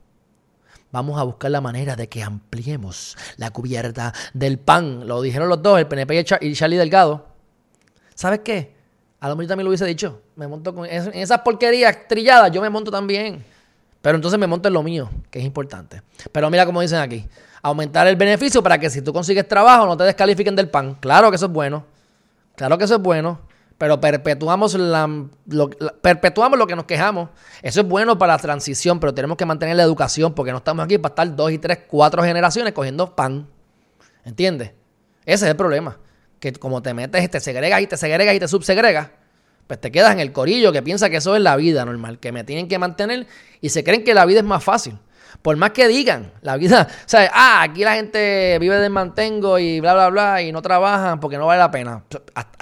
[0.93, 5.07] Vamos a buscar la manera de que ampliemos la cubierta del PAN.
[5.07, 7.27] Lo dijeron los dos, el PNP y Charlie Delgado.
[8.17, 8.75] ¿Sabes qué?
[9.21, 10.23] A lo mejor también lo hubiese dicho.
[10.35, 13.45] Me monto con esas porquerías trilladas, yo me monto también.
[14.03, 16.03] Pero entonces me monto lo mío, que es importante.
[16.33, 17.27] Pero mira como dicen aquí.
[17.63, 20.95] Aumentar el beneficio para que si tú consigues trabajo no te descalifiquen del pan.
[20.95, 21.85] Claro que eso es bueno.
[22.57, 23.41] Claro que eso es bueno.
[23.77, 25.71] pero perpetuamos, lo,
[26.03, 27.31] perpetuamos lo que nos quejamos.
[27.63, 30.85] Eso es bueno para la transición, pero tenemos que mantener la educación porque no estamos
[30.85, 33.49] aquí para estar dos y tres, cuatro generaciones cogiendo pan.
[34.25, 34.73] ¿Entiendes?
[35.25, 35.99] Ese es el problema.
[36.39, 39.11] Que como te metes, te segregas y te segregas y te subsegregas,
[39.71, 42.33] pues te quedas en el corillo que piensa que eso es la vida normal, que
[42.33, 43.29] me tienen que mantener
[43.61, 44.99] y se creen que la vida es más fácil.
[45.43, 49.61] Por más que digan, la vida, o sea, ah, aquí la gente vive de mantengo
[49.61, 52.03] y bla, bla, bla, y no trabajan porque no vale la pena.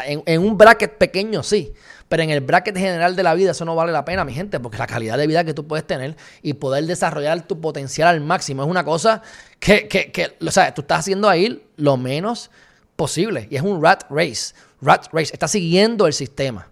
[0.04, 1.72] En, un bracket pequeño sí,
[2.10, 4.60] pero en el bracket general de la vida eso no vale la pena, mi gente,
[4.60, 8.20] porque la calidad de vida que tú puedes tener y poder desarrollar tu potencial al
[8.20, 9.22] máximo es una cosa
[9.58, 12.50] que, que, que o sea, tú estás haciendo ahí lo menos
[12.96, 13.48] posible.
[13.50, 14.54] Y es un rat race.
[14.82, 15.32] Rat race.
[15.32, 16.68] Estás siguiendo el sistema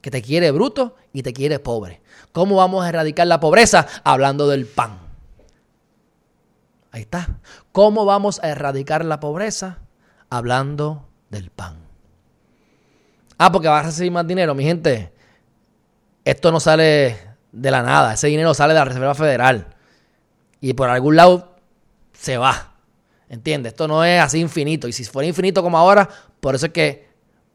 [0.00, 2.00] que te quiere bruto y te quiere pobre.
[2.32, 3.86] ¿Cómo vamos a erradicar la pobreza?
[4.04, 4.98] Hablando del pan.
[6.90, 7.40] Ahí está.
[7.72, 9.78] ¿Cómo vamos a erradicar la pobreza?
[10.30, 11.76] Hablando del pan.
[13.36, 15.12] Ah, porque vas a recibir más dinero, mi gente.
[16.24, 17.16] Esto no sale
[17.52, 18.14] de la nada.
[18.14, 19.66] Ese dinero sale de la Reserva Federal.
[20.60, 21.56] Y por algún lado
[22.12, 22.74] se va.
[23.28, 23.72] ¿Entiendes?
[23.72, 24.88] Esto no es así infinito.
[24.88, 26.08] Y si fuera infinito como ahora,
[26.40, 27.08] por eso es que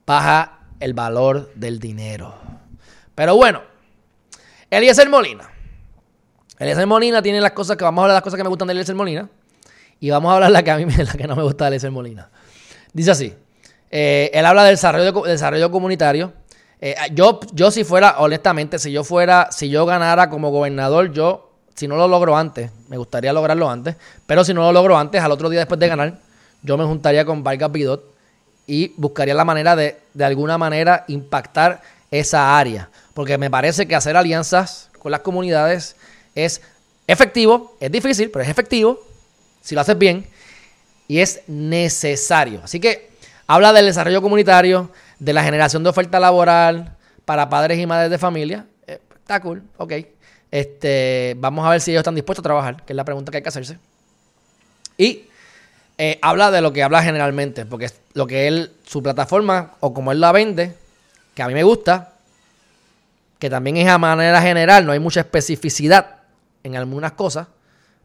[0.05, 2.35] baja el valor del dinero.
[3.15, 3.61] Pero bueno,
[4.69, 5.49] Eliezer Molina
[6.59, 8.67] Eliezer Molina tiene las cosas que vamos a hablar de las cosas que me gustan
[8.67, 9.29] de Eliezer Molina.
[10.01, 11.69] Y vamos a hablar de la que a mí la que no me gusta de
[11.69, 12.29] Eliezer Molina.
[12.91, 13.33] Dice así.
[13.91, 16.33] Eh, él habla del desarrollo, desarrollo comunitario.
[16.81, 21.53] Eh, yo, yo si fuera, honestamente, si yo fuera, si yo ganara como gobernador, yo,
[21.75, 25.21] si no lo logro antes, me gustaría lograrlo antes, pero si no lo logro antes,
[25.21, 26.19] al otro día después de ganar,
[26.61, 28.12] yo me juntaría con Vargas Bidot
[28.67, 32.89] y buscaría la manera de, de alguna manera, impactar esa área.
[33.13, 35.95] Porque me parece que hacer alianzas con las comunidades
[36.35, 36.61] es
[37.07, 38.99] efectivo, es difícil, pero es efectivo
[39.61, 40.25] si lo haces bien
[41.07, 42.61] y es necesario.
[42.63, 43.09] Así que
[43.47, 44.89] habla del desarrollo comunitario,
[45.19, 46.95] de la generación de oferta laboral
[47.25, 48.65] para padres y madres de familia.
[48.87, 49.93] Eh, está cool, ok.
[50.51, 53.37] Este, vamos a ver si ellos están dispuestos a trabajar, que es la pregunta que
[53.37, 53.77] hay que hacerse.
[54.97, 55.27] Y
[55.97, 59.93] eh, habla de lo que habla generalmente, porque es lo que él, su plataforma, o
[59.93, 60.75] como él la vende,
[61.35, 62.13] que a mí me gusta,
[63.39, 66.17] que también es a manera general, no hay mucha especificidad
[66.63, 67.47] en algunas cosas,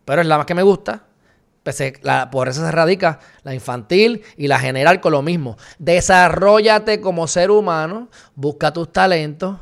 [0.04, 1.04] pero es la más que me gusta.
[1.62, 5.58] Pues la, por eso se radica la infantil y la general con lo mismo.
[5.78, 9.58] Desarrollate como ser humano, busca tus talentos,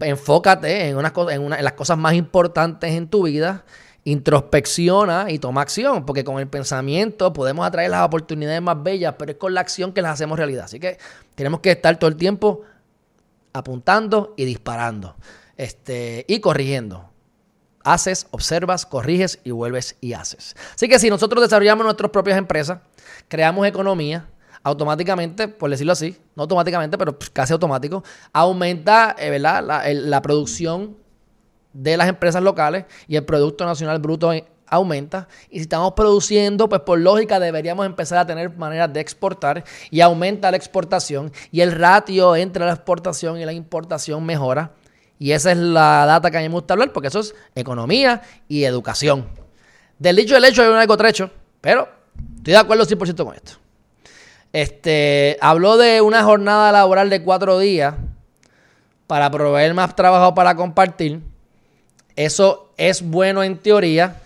[0.00, 3.64] enfócate en, unas en, en las cosas más importantes en tu vida,
[4.04, 9.32] introspecciona y toma acción, porque con el pensamiento podemos atraer las oportunidades más bellas, pero
[9.32, 10.64] es con la acción que las hacemos realidad.
[10.64, 10.98] Así que
[11.34, 12.62] tenemos que estar todo el tiempo
[13.52, 15.16] apuntando y disparando
[15.56, 17.10] este, y corrigiendo
[17.84, 20.56] haces, observas, corriges y vuelves y haces.
[20.74, 22.80] Así que si nosotros desarrollamos nuestras propias empresas,
[23.28, 24.26] creamos economía,
[24.62, 28.02] automáticamente, por decirlo así, no automáticamente, pero casi automático,
[28.32, 30.96] aumenta eh, La, producción
[31.74, 34.32] de las empresas locales y el Producto Nacional Bruto
[34.66, 35.28] aumenta.
[35.50, 40.00] Y si estamos produciendo, pues por lógica deberíamos empezar a tener maneras de exportar y
[40.00, 44.72] aumenta la exportación y el ratio entre la exportación y la importación mejora.
[45.18, 48.22] Y esa es la data que a mí me gusta hablar porque eso es economía
[48.48, 49.28] y educación.
[49.98, 51.88] Del dicho del hecho hay un algo trecho, pero
[52.36, 53.52] estoy de acuerdo 100% con esto.
[54.52, 57.94] Este, habló de una jornada laboral de cuatro días
[59.06, 61.22] para proveer más trabajo para compartir.
[62.16, 64.20] Eso es bueno en teoría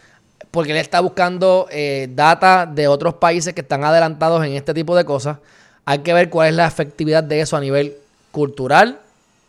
[0.51, 4.97] porque él está buscando eh, data de otros países que están adelantados en este tipo
[4.97, 5.39] de cosas.
[5.85, 7.97] Hay que ver cuál es la efectividad de eso a nivel
[8.31, 8.99] cultural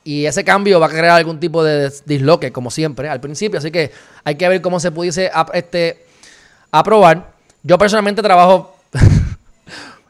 [0.03, 3.59] y ese cambio va a crear algún tipo de disloque, como siempre, al principio.
[3.59, 3.91] Así que
[4.23, 6.05] hay que ver cómo se pudiese este,
[6.71, 7.31] aprobar.
[7.63, 8.78] Yo personalmente trabajo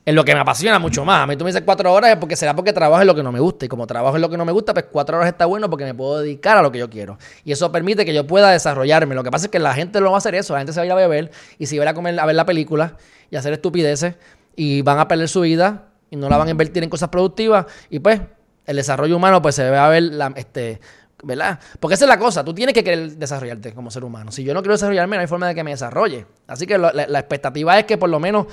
[0.10, 1.22] en lo que me apasiona mucho más.
[1.22, 3.22] A mí tú me dices cuatro horas es porque será porque trabajo en lo que
[3.22, 3.66] no me gusta.
[3.66, 5.86] Y como trabajo en lo que no me gusta, pues cuatro horas está bueno porque
[5.86, 7.20] me puedo dedicar a lo que yo quiero.
[7.43, 9.14] Y eso permite que yo pueda desarrollarme.
[9.14, 10.53] Lo que pasa es que la gente no va a hacer eso.
[10.53, 11.30] La gente se va a ir a beber
[11.60, 12.97] y se va a ir a, comer, a ver la película
[13.30, 14.16] y a hacer estupideces.
[14.55, 17.68] Y van a perder su vida y no la van a invertir en cosas productivas.
[17.91, 18.20] Y pues
[18.66, 20.80] el desarrollo humano pues se va a ver, la, este,
[21.24, 21.60] ¿verdad?
[21.80, 24.32] Porque esa es la cosa, tú tienes que querer desarrollarte como ser humano.
[24.32, 26.26] Si yo no quiero desarrollarme, no hay forma de que me desarrolle.
[26.47, 26.89] Así que la,
[27.20, 28.47] expectativa es que por lo menos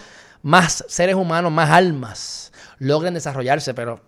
[0.47, 4.01] más seres humanos, más almas logren desarrollarse, pero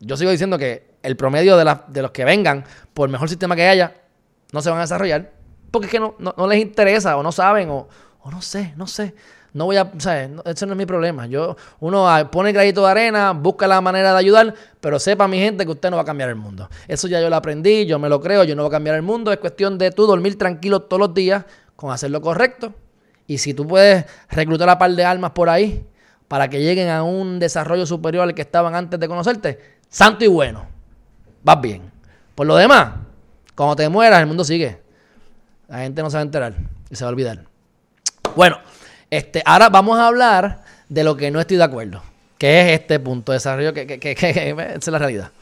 [0.00, 3.66] yo sigo diciendo que el promedio de, de los que vengan, por mejor sistema que
[3.66, 3.94] haya,
[4.52, 5.38] no se van a desarrollar
[5.70, 7.88] porque es que no, no, les interesa o no saben o,
[8.20, 9.14] o no sé, no sé.
[9.54, 11.26] No voy a, o sea, eso no es mi problema.
[11.26, 15.64] Yo, uno pone el de arena, busca la manera de ayudar, pero sepa mi gente
[15.64, 16.68] que usted no va a cambiar el mundo.
[16.86, 19.02] Eso ya yo lo aprendí, yo me lo creo, yo no voy a cambiar el
[19.02, 19.32] mundo.
[19.32, 21.44] Es cuestión de tú dormir tranquilo todos los días
[21.76, 22.74] con hacer lo correcto.
[23.28, 25.86] Y si tú puedes reclutar a par de almas por ahí
[26.26, 30.28] para que lleguen a un desarrollo superior al que estaban antes de conocerte, santo y
[30.28, 30.66] bueno.
[31.44, 31.92] vas bien.
[32.34, 32.94] Por lo demás,
[33.54, 34.80] cuando te mueras, el mundo sigue.
[35.68, 36.54] La gente no se va a enterar
[36.90, 37.44] y se va a olvidar.
[38.34, 38.58] Bueno,
[39.10, 42.02] este, ahora vamos a hablar de lo que no estoy de acuerdo,
[42.38, 45.32] que es este punto de desarrollo, que, que, que, que es la realidad.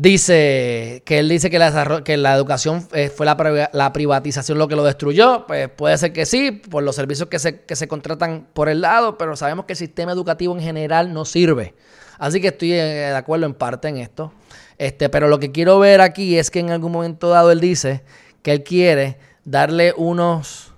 [0.00, 5.44] Dice que él dice que la, educación eh, fue la, privatización lo que lo destruyó.
[5.48, 8.80] Pues puede ser que sí, por los servicios que se, que se contratan por el
[8.80, 11.74] lado, pero sabemos que el sistema educativo en general no sirve.
[12.16, 14.32] Así que estoy eh, de acuerdo en parte en esto.
[14.78, 18.04] Este, pero lo que quiero ver aquí es que en algún momento dado él dice
[18.42, 20.74] que él quiere darle unos.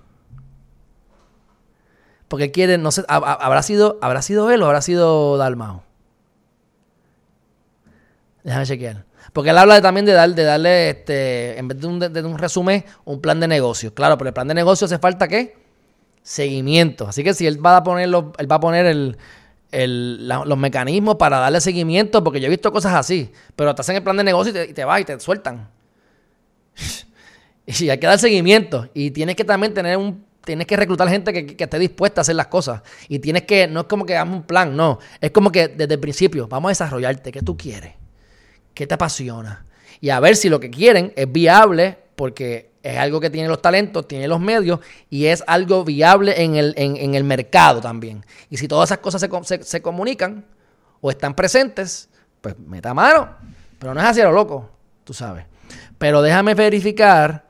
[2.27, 5.83] Porque quiere, no sé, habrá sido, habrá sido él o habrá sido Dalmao.
[8.43, 9.10] Déjame chequear.
[9.33, 13.21] Porque él habla también de, dar, de darle, este, en vez de un, resumen, un
[13.21, 13.93] plan de negocio.
[13.93, 15.55] Claro, pero el plan de negocio hace falta qué?
[16.21, 17.07] Seguimiento.
[17.07, 19.17] Así que si él va a poner, él va a poner el,
[19.71, 23.95] el, los mecanismos para darle seguimiento, porque yo he visto cosas así, pero te hacen
[23.95, 25.69] el plan de negocio y te, vas y te sueltan.
[27.65, 28.89] y hay que dar seguimiento.
[28.93, 32.23] Y tienes que también tener un tienes que reclutar gente que, que, esté dispuesta a
[32.23, 32.81] hacer las cosas.
[33.07, 34.99] Y tienes que, no es como que hagamos un plan, no.
[35.21, 38.00] Es como que desde el principio, vamos a desarrollarte, ¿qué tú quieres?
[38.73, 39.65] ¿Qué te apasiona?
[39.99, 43.61] Y a ver si lo que quieren es viable, porque es algo que tiene los
[43.61, 48.25] talentos, tiene los medios y es algo viable en el, en, el mercado también.
[48.49, 50.45] Y si todas esas cosas se, se, comunican
[50.99, 52.09] o están presentes,
[52.41, 53.29] pues meta mano.
[53.77, 54.69] Pero no es así a lo loco,
[55.03, 55.45] tú sabes.
[55.97, 57.45] Pero déjame verificar,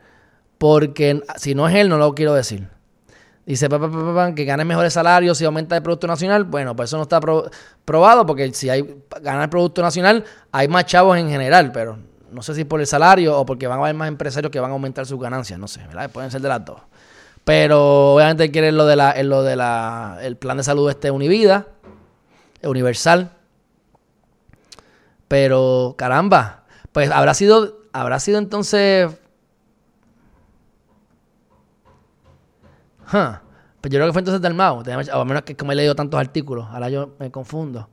[0.57, 2.67] porque si no es él, no lo quiero decir.
[3.51, 3.67] Dice
[4.33, 6.45] que gane mejores salarios si aumenta el Producto Nacional.
[6.45, 7.19] Bueno, pues eso no está
[7.83, 10.23] probado porque si hay ganar el Producto Nacional,
[10.53, 11.97] hay más chavos en general, pero
[12.31, 14.71] no sé si por el salario o porque van a haber más empresarios que van
[14.71, 16.09] a aumentar sus ganancias, no sé, ¿verdad?
[16.09, 16.79] Pueden ser de las dos.
[17.43, 21.67] Pero obviamente quiere lo de la, lo de la, el plan de salud este Univida,
[22.63, 23.31] universal.
[25.27, 29.09] Pero caramba, pues habrá sido, habrá sido entonces
[33.11, 34.83] Pues yo creo que fue entonces del Mao.
[35.11, 36.67] A menos que como he leído tantos artículos.
[36.69, 37.89] Ahora yo me confundo.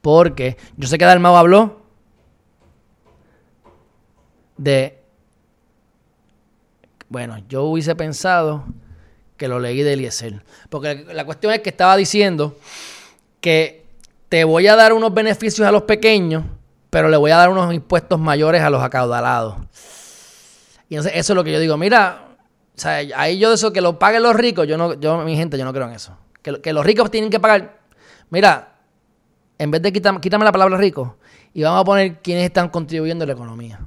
[0.00, 1.82] Porque yo sé que Dalmau habló
[4.56, 4.98] de.
[7.08, 8.64] Bueno, yo hubiese pensado
[9.36, 10.42] que lo leí de Eliezer.
[10.68, 12.56] Porque la cuestión es que estaba diciendo
[13.40, 13.86] que
[14.28, 16.44] te voy a dar unos beneficios a los pequeños,
[16.88, 19.56] pero le voy a dar unos impuestos mayores a los acaudalados.
[20.88, 21.76] Y entonces eso es lo que yo digo.
[21.76, 22.29] Mira,
[22.80, 25.58] o sea, ahí yo eso que lo paguen los ricos, yo no, yo, mi gente,
[25.58, 26.16] yo no creo en eso.
[26.40, 27.78] Que, los ricos tienen que pagar.
[28.30, 28.72] Mira,
[29.58, 31.18] en vez de quitarme, quítame la palabra rico
[31.52, 33.80] y vamos a poner quiénes están contribuyendo a la economía.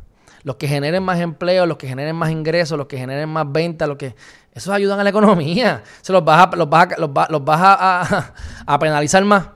[0.43, 3.87] Los que generen más empleo, los que generen más ingresos, los que generen más ventas,
[3.87, 4.15] los que.
[4.53, 5.81] Esos ayudan a la economía.
[6.03, 8.33] Se los vas a, los vas los los a,
[8.67, 9.47] a penalizar más.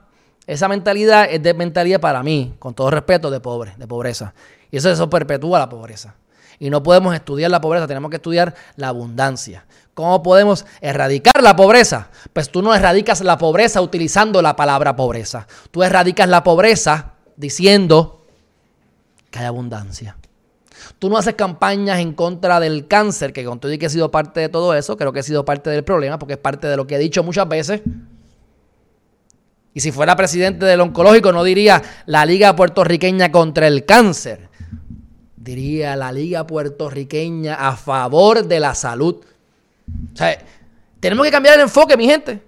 [0.48, 4.34] Esa mentalidad es de mentalidad para mí, con todo respeto, de pobre, de pobreza.
[4.72, 6.16] Y eso perpetúa la pobreza.
[6.60, 9.66] Y no podemos estudiar la pobreza, tenemos que estudiar la abundancia.
[9.94, 12.10] ¿Cómo podemos erradicar la pobreza?
[12.34, 15.48] Pues tú no erradicas la pobreza utilizando la palabra pobreza.
[15.72, 18.26] Tú erradicas la pobreza diciendo
[19.30, 20.18] que hay abundancia.
[21.00, 24.10] Tú no haces campañas en contra del cáncer, que con todo y que he sido
[24.10, 26.78] parte de todo eso, creo que he sido parte del problema, porque es parte de
[26.78, 27.82] lo que he dicho muchas veces.
[29.74, 34.48] Y si fuera presidente del oncológico, no diría la Liga Puertorriqueña contra el Cáncer
[35.48, 39.16] diría la Liga Puertorriqueña a favor de la salud.
[40.14, 40.38] O sea,
[41.00, 42.42] tenemos que cambiar el enfoque, mi gente.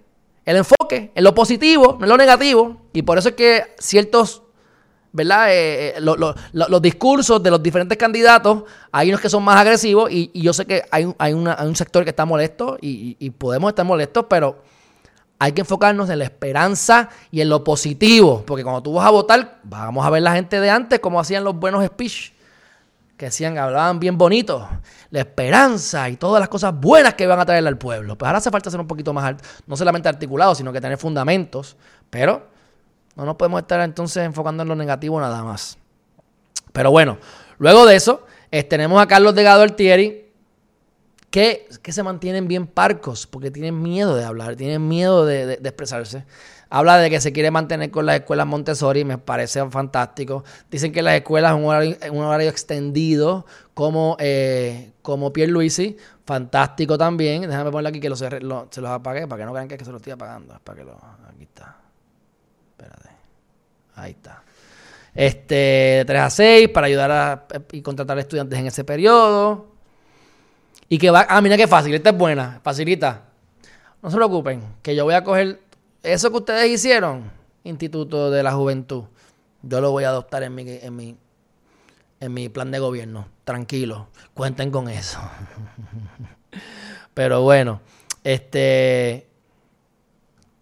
[0.46, 2.82] El enfoque en lo positivo, no en lo negativo.
[2.92, 4.42] Y por eso es que ciertos,
[5.14, 5.50] ¿verdad?
[5.50, 10.30] Eh, eh, los discursos de los diferentes candidatos, hay unos que son más agresivos y,
[10.34, 14.26] yo sé que hay, hay, un sector que está molesto y, y podemos estar molestos,
[14.30, 14.58] pero
[15.38, 18.44] hay que enfocarnos en la esperanza y en lo positivo.
[18.46, 21.46] Porque cuando tú vas a votar, vamos a ver la gente de antes como hacían
[21.46, 22.34] los buenos speech
[23.20, 24.66] que decían, hablaban bien bonito,
[25.10, 28.18] la esperanza y todas las cosas buenas que van a traerle al pueblo.
[28.18, 29.36] Pues ahora hace falta ser un poquito más,
[29.68, 31.76] no solamente articulado, sino que tener fundamentos,
[32.10, 32.48] pero
[33.18, 35.78] no nos podemos estar entonces enfocando en lo negativo nada más.
[36.72, 37.18] Pero bueno,
[37.58, 38.26] luego de eso,
[38.70, 40.32] tenemos a Carlos Degado Altieri,
[41.30, 46.24] que, que se mantienen bien parcos, porque tienen miedo de hablar, tienen miedo de expresarse.
[46.72, 50.44] Habla de que se quiere mantener con las escuelas Montessori, me parece fantástico.
[50.70, 56.96] Dicen que las escuelas un horario, un horario extendido, como, eh, como Pierre Luisi, fantástico
[56.96, 57.42] también.
[57.42, 60.14] Déjame ponerle aquí que se los apague para que no crean que, se los estoy
[60.14, 60.54] apagando.
[60.54, 61.76] Es para que lo, aquí está.
[62.72, 63.10] Espérate.
[63.96, 64.44] Ahí está.
[65.16, 69.70] Este, 3 a 6 para ayudar a y contratar a estudiantes en ese periodo.
[70.88, 73.24] Y que va, ah, mira qué fácil, esta es buena, facilita.
[74.02, 75.60] No se preocupen, que yo voy a coger
[76.04, 77.32] eso que ustedes hicieron,
[77.64, 79.04] Instituto de la Juventud,
[79.62, 81.18] yo lo voy a adoptar en mi, en mi,
[82.20, 83.28] en mi plan de gobierno.
[83.44, 85.20] Tranquilo, cuenten con eso.
[87.14, 87.82] Pero bueno,
[88.24, 89.28] este.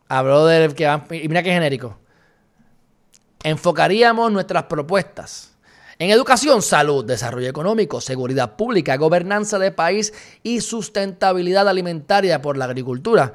[0.10, 1.98] Habló del que Y mira qué genérico.
[3.44, 5.58] Enfocaríamos nuestras propuestas
[6.00, 10.14] en educación, salud, desarrollo económico, seguridad pública, gobernanza de país
[10.44, 13.34] y sustentabilidad alimentaria por la agricultura.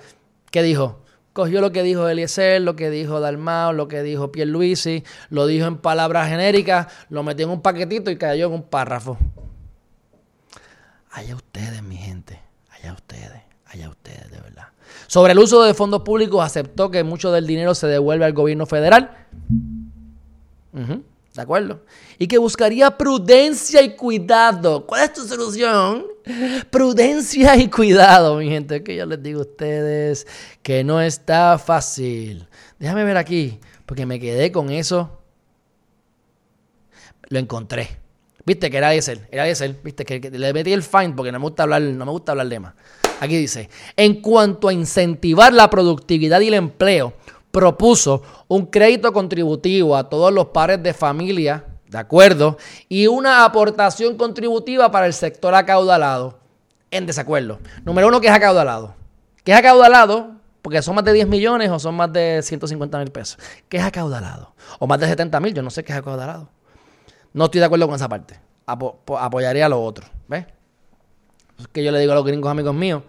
[0.51, 1.02] ¿Qué dijo?
[1.33, 5.67] Cogió lo que dijo Eliezer, lo que dijo Dalmao, lo que dijo Pierluisi, lo dijo
[5.67, 9.17] en palabras genéricas, lo metió en un paquetito y cayó en un párrafo.
[11.11, 12.39] Allá ustedes, mi gente,
[12.71, 14.69] allá ustedes, allá ustedes, de verdad.
[15.07, 18.67] Sobre el uso de fondos públicos, aceptó que mucho del dinero se devuelve al gobierno
[18.67, 19.27] federal.
[20.73, 21.81] ¿De acuerdo?
[22.19, 24.87] Y que buscaría prudencia y cuidado.
[24.87, 26.12] ¿Cuál es tu solución?
[26.71, 28.83] Prudencia y cuidado, mi gente.
[28.83, 30.27] Que yo les digo a ustedes
[30.63, 32.47] que no está fácil.
[32.79, 35.21] Déjame ver aquí, porque me quedé con eso.
[37.29, 38.03] Lo encontré.
[38.45, 41.45] Viste que era ese, era ese, viste que, le metí el find porque no me
[41.45, 42.75] gusta hablar, no me gusta hablar de más.
[43.21, 47.13] Aquí dice, en cuanto a incentivar la productividad y el empleo,
[47.53, 52.57] propuso un crédito contributivo a todos los pares de familia, ¿de acuerdo?
[52.89, 56.39] Y una aportación contributiva para el sector acaudalado,
[56.91, 57.61] en desacuerdo.
[57.85, 58.95] Número uno, que es acaudalado.
[59.45, 60.33] ¿Qué es acaudalado?
[60.63, 63.39] Porque son más de 10 millones o son más de 150 mil pesos.
[63.69, 64.55] ¿Qué es acaudalado?
[64.79, 66.49] O más de 70 mil, yo no sé qué es acaudalado.
[67.35, 68.41] No estoy de acuerdo con esa parte.
[68.67, 70.07] apoyaría a lo otro.
[70.29, 70.47] ¿Ves?
[71.59, 73.03] Es que yo le digo a los gringos amigos míos,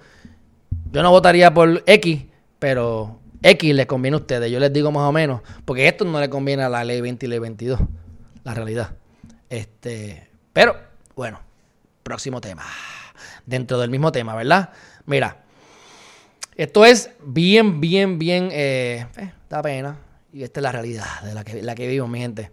[0.92, 2.26] yo no votaría por X,
[2.60, 4.52] pero X les conviene a ustedes.
[4.52, 7.26] Yo les digo más o menos, porque esto no le conviene a la ley 20
[7.26, 7.80] y ley 22,
[8.44, 8.92] la realidad.
[9.50, 10.76] Este, pero,
[11.16, 11.40] bueno,
[12.04, 12.64] próximo tema.
[13.46, 14.72] Dentro del mismo tema, ¿verdad?
[15.06, 15.44] Mira,
[16.56, 19.98] esto es bien, bien, bien, eh, eh, da pena.
[20.32, 22.52] Y esta es la realidad de la que, la que vivimos, mi gente.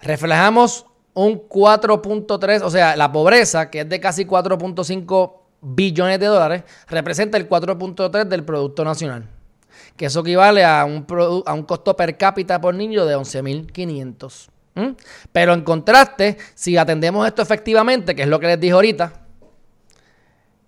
[0.00, 6.64] Reflejamos un 4.3, o sea, la pobreza, que es de casi 4.5 billones de dólares,
[6.88, 9.28] representa el 4.3 del Producto Nacional
[9.96, 11.06] que eso equivale a un,
[11.46, 14.48] a un costo per cápita por niño de 11.500.
[15.32, 19.12] Pero en contraste, si atendemos esto efectivamente, que es lo que les dije ahorita,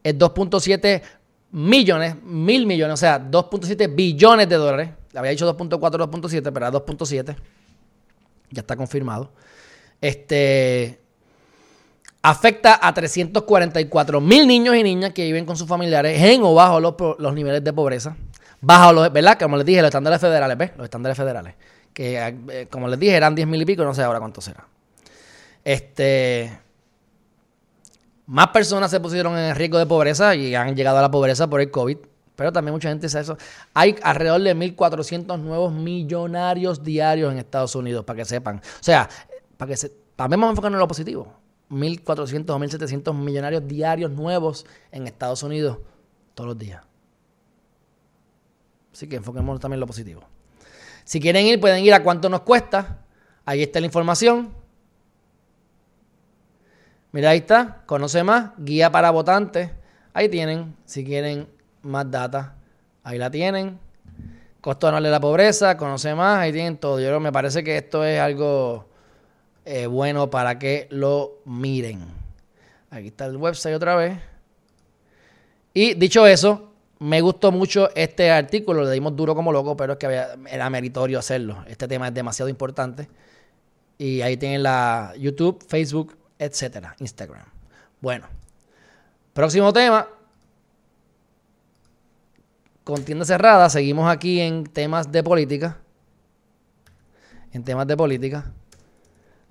[0.02, 1.02] es 2.7
[1.50, 4.90] millones, mil millones, o sea, 2.7 billones de dólares.
[5.14, 7.36] Había dicho 2.4, 2.7, pero era 2.7.
[8.50, 9.32] Ya está confirmado.
[10.00, 11.00] Este
[12.22, 16.80] afecta a 344 mil niños y niñas que viven con sus familiares en o bajo
[16.80, 18.16] los niveles de pobreza
[18.60, 19.38] bajo los, ¿verdad?
[19.38, 20.72] Como les dije, los estándares federales, ¿ves?
[20.76, 21.54] Los estándares federales.
[21.96, 24.66] Que, eh, como les dije, eran 10 mil y pico, no sé ahora cuánto será.
[25.64, 26.60] Este.
[28.26, 31.62] Más personas se pusieron en riesgo de pobreza y han llegado a la pobreza por
[31.62, 31.96] el COVID.
[32.34, 33.38] Pero también mucha gente dice eso.
[33.72, 38.58] Hay alrededor de 1.400 nuevos millonarios diarios en Estados Unidos, para que sepan.
[38.58, 39.08] O sea,
[39.56, 41.32] para que se, también vamos a enfocarnos en lo positivo.
[41.70, 45.78] 1.400 o 1.700 millonarios diarios nuevos en Estados Unidos
[46.34, 46.84] todos los días.
[48.92, 50.35] Así que enfoquemos también en lo positivo.
[51.06, 52.98] Si quieren ir, pueden ir a cuánto nos cuesta.
[53.44, 54.52] Ahí está la información.
[57.12, 57.84] Mira, ahí está.
[57.86, 58.50] Conoce más.
[58.58, 59.70] Guía para votantes.
[60.12, 60.74] Ahí tienen.
[60.84, 61.48] Si quieren
[61.82, 62.56] más data,
[63.04, 63.78] ahí la tienen.
[64.60, 65.76] Costo anual de la pobreza.
[65.76, 66.38] Conoce más.
[66.38, 66.98] Ahí tienen todo.
[66.98, 68.88] Yo creo, me parece que esto es algo
[69.64, 72.04] eh, bueno para que lo miren.
[72.90, 74.18] Aquí está el website otra vez.
[75.72, 76.65] Y dicho eso,
[76.98, 80.06] me gustó mucho este artículo, le dimos duro como loco, pero es que
[80.50, 81.64] era meritorio hacerlo.
[81.68, 83.08] Este tema es demasiado importante.
[83.98, 87.44] Y ahí tienen la YouTube, Facebook, etcétera, Instagram.
[88.00, 88.26] Bueno,
[89.32, 90.08] próximo tema.
[92.84, 95.78] Con tienda cerrada, seguimos aquí en temas de política.
[97.52, 98.52] En temas de política.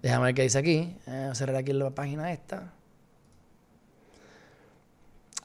[0.01, 0.95] Déjame ver qué dice aquí.
[1.07, 2.71] Eh, cerrar aquí la página esta.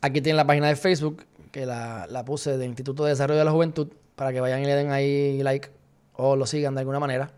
[0.03, 3.51] Aquí tienen la página de Facebook que la, puse de Instituto de Desarrollo de la
[3.51, 5.71] Juventud para que vayan y le den ahí like
[6.15, 7.33] o lo sigan de alguna manera.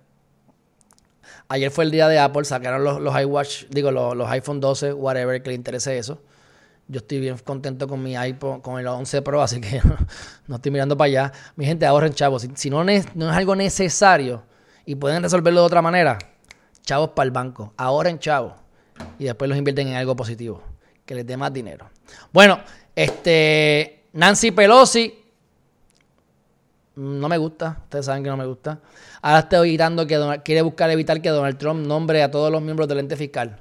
[1.48, 5.42] Ayer fue el día de Apple, sacaron los, los iWatch, digo, los, iPhone 12, whatever,
[5.42, 6.20] que le interese eso.
[6.88, 9.80] Yo estoy bien contento con mi iPhone, con el 11 Pro, así que
[10.46, 11.32] no estoy mirando para allá.
[11.56, 12.46] Mi gente, ahorren chavos.
[12.54, 14.42] Si, no, es, no es algo necesario
[14.84, 16.18] y pueden resolverlo de otra manera,
[16.82, 17.72] chavos para el banco.
[17.76, 18.54] Ahorren chavos
[19.18, 20.62] y después los invierten en algo positivo,
[21.06, 21.88] que les dé más dinero.
[22.32, 22.60] Bueno,
[22.96, 25.18] este Nancy Pelosi.
[26.94, 28.80] No me gusta, ustedes saben que no me gusta.
[29.22, 32.86] Ahora está evitando que quiere buscar evitar que Donald Trump nombre a todos los miembros
[32.86, 33.60] del ente fiscal.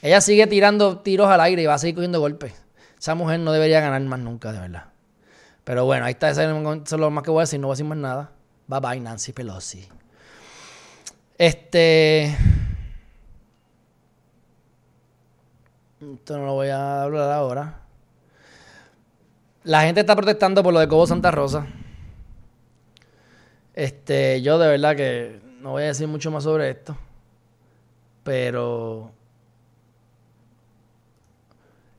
[0.00, 2.54] Ella sigue tirando tiros al aire y va a seguir cogiendo golpes.
[2.98, 4.84] Esa mujer no debería ganar más nunca, de verdad.
[5.64, 7.76] Pero bueno, ahí está, eso es lo más que voy a decir, no voy a
[7.76, 8.30] decir más nada.
[8.68, 9.88] Bye bye, Nancy Pelosi.
[11.36, 12.36] Este.
[16.00, 17.87] esto no lo voy a hablar ahora.
[19.68, 21.66] La gente está protestando por lo de Cobo Santa Rosa.
[23.74, 26.96] Este, yo de verdad que no voy a decir mucho más sobre esto.
[28.24, 29.10] Pero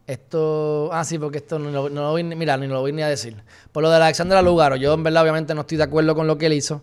[0.08, 0.90] esto.
[0.92, 2.24] Ah, sí, porque esto no, lo voy.
[2.24, 3.36] Mira, ni lo voy ni a decir.
[3.72, 6.40] Por lo de Alexandra Lugaro, yo en verdad, obviamente, no estoy de acuerdo con lo
[6.40, 6.82] que él hizo.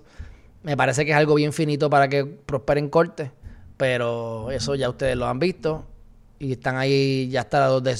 [0.62, 3.32] Me parece que es algo bien finito para que prospere en corte.
[3.76, 5.84] Pero eso ya ustedes lo han visto.
[6.38, 7.96] Y están ahí, ya está los de.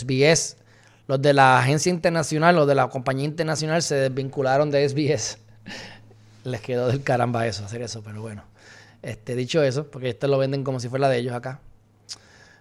[1.06, 5.38] Los de la agencia internacional, los de la compañía internacional se desvincularon de SBS.
[6.44, 8.44] Les quedó del caramba eso, hacer eso, pero bueno.
[9.02, 11.60] Este, dicho eso, porque este lo venden como si fuera de ellos acá.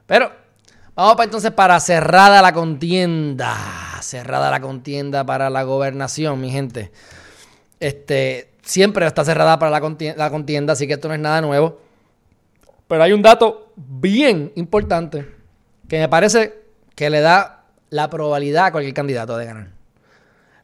[0.06, 0.32] Pero
[0.96, 3.54] Vamos entonces para cerrada la contienda.
[4.02, 6.94] Cerrada la contienda para la gobernación, mi gente.
[7.82, 11.42] Este, siempre está cerrada para la contienda, la contienda, así que esto no es nada
[11.42, 11.82] nuevo.
[12.88, 15.28] Pero hay un dato bien importante
[15.90, 16.64] que me parece
[16.96, 19.68] que le da la probabilidad a cualquier candidato de ganar.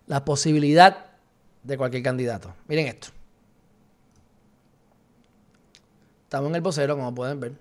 [0.07, 1.05] La posibilidad
[1.63, 2.53] de cualquier candidato.
[2.67, 3.09] Miren esto.
[6.23, 7.53] Estamos en el vocero, como pueden ver.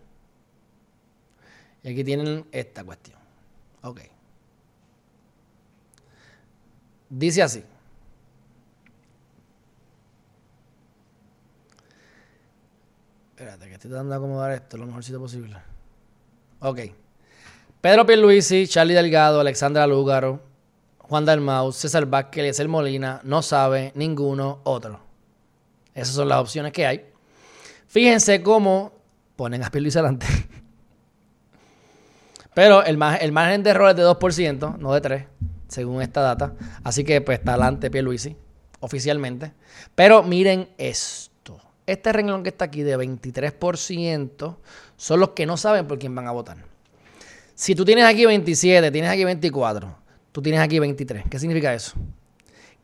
[1.83, 3.19] Y aquí tienen esta cuestión.
[3.83, 4.01] Ok.
[7.09, 7.65] Dice así.
[13.31, 15.57] Espérate, que estoy tratando de acomodar esto lo mejorcito posible.
[16.61, 16.81] Ok.
[17.81, 20.43] Pedro Pierluisi, Charlie Delgado, Alexandra Lúgaro,
[20.99, 25.01] Juan Dalmau, César Vázquez, Eliezer Molina, no sabe ninguno otro.
[25.95, 27.07] Esas son las opciones que hay.
[27.89, 28.93] Fíjense cómo
[29.35, 30.27] ponen a Pierluisi adelante.
[32.55, 35.27] Pero el, margen de error es de 2%, no de 3%,
[35.67, 36.53] según esta data.
[36.85, 38.37] Así que pues está adelante Pierluisi,
[38.81, 39.55] oficialmente.
[39.95, 41.59] Pero miren esto.
[41.87, 44.57] Este renglón que está aquí de 23%
[44.99, 46.70] son los que no saben por quién van a votar.
[47.61, 49.95] Si tú tienes aquí 27, tienes aquí 24,
[50.33, 51.25] tú tienes aquí 23.
[51.29, 51.93] ¿Qué significa eso?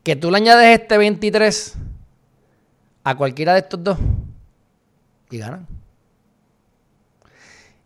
[0.02, 1.78] Que tú le añades este 23
[3.02, 3.96] a cualquiera de estos dos
[5.30, 5.66] y ganan.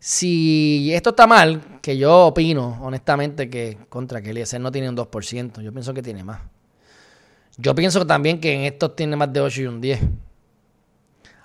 [0.00, 4.96] Si esto está mal, que yo opino, honestamente, que contra que Eliezer no tiene un
[4.96, 6.40] 2%, yo pienso que tiene más.
[7.56, 10.00] Yo pienso también que en estos tiene más de 8 y un 10.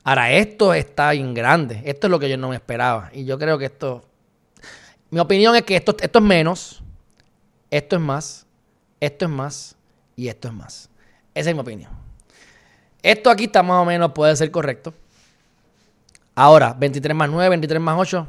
[0.06, 1.84] Ahora, esto está bien grande.
[1.86, 3.12] Esto es lo que yo no me esperaba.
[3.14, 4.06] Y yo creo que esto.
[5.16, 6.84] Mi opinión es que esto, es menos,
[7.72, 8.46] esto es más,
[9.00, 9.78] esto es más
[10.14, 10.90] y esto es más.
[11.34, 11.90] Esa es mi opinión.
[13.02, 14.94] Esto aquí está más o menos, puede ser correcto.
[16.36, 18.28] Ahora, 23 más 9, 23 más 8,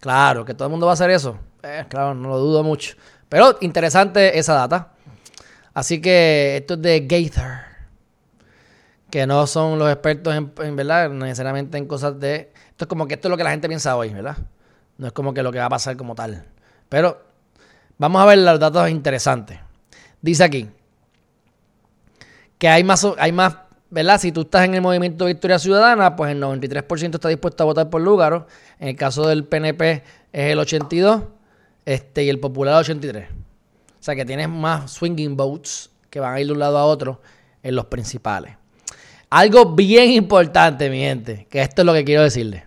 [0.00, 1.38] Claro, que todo el mundo va a hacer eso.
[1.62, 2.96] Eh, claro, no lo dudo mucho.
[3.28, 4.94] Pero interesante esa data.
[5.72, 7.60] Así que esto es de Gaither.
[9.08, 12.50] Que no son los expertos en, verdad, necesariamente en cosas de.
[12.70, 14.36] Esto es como que esto es lo que la gente piensa hoy, ¿verdad?
[15.00, 16.44] No es como que lo que va a pasar como tal.
[16.90, 17.22] Pero
[17.96, 19.58] vamos a ver los datos interesantes.
[20.20, 20.68] Dice aquí
[22.58, 23.56] que hay más, hay más
[23.88, 24.20] ¿verdad?
[24.20, 27.88] Si tú estás en el movimiento Victoria Ciudadana, pues el 93% está dispuesto a votar
[27.88, 28.46] por Lúgaro.
[28.78, 31.28] En el caso del PNP es el 82%
[31.86, 33.26] este, y el Popular el 83%.
[33.30, 36.84] O sea que tienes más swinging votes que van a ir de un lado a
[36.84, 37.22] otro
[37.62, 38.54] en los principales.
[39.30, 42.64] Algo bien importante, mi gente, que esto es lo que quiero decirles.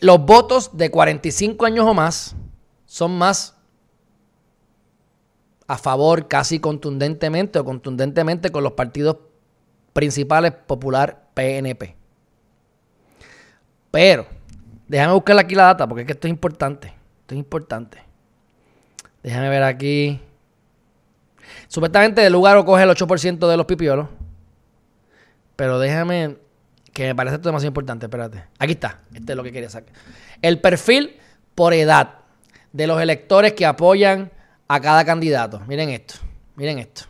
[0.00, 2.34] Los votos de 45 años o más
[2.86, 3.54] son más
[5.66, 9.16] a favor casi contundentemente o contundentemente con los partidos
[9.92, 11.96] principales popular PNP.
[13.90, 14.26] Pero,
[14.88, 16.88] déjame buscar aquí la data porque es que esto es importante.
[17.20, 17.98] Esto es importante.
[19.22, 20.20] Déjame ver aquí.
[21.68, 24.08] Supuestamente el lugar coge el 8% de los pipiolos.
[25.56, 26.36] Pero déjame,
[26.94, 28.06] que me parece esto demasiado importante.
[28.06, 28.44] Espérate.
[28.58, 29.00] Aquí está.
[29.12, 29.92] Este es lo que quería sacar.
[30.40, 31.16] El perfil
[31.54, 32.20] por edad
[32.72, 34.30] de los electores que apoyan
[34.68, 35.60] a cada candidato.
[35.66, 36.14] Miren esto.
[36.54, 37.02] Miren esto.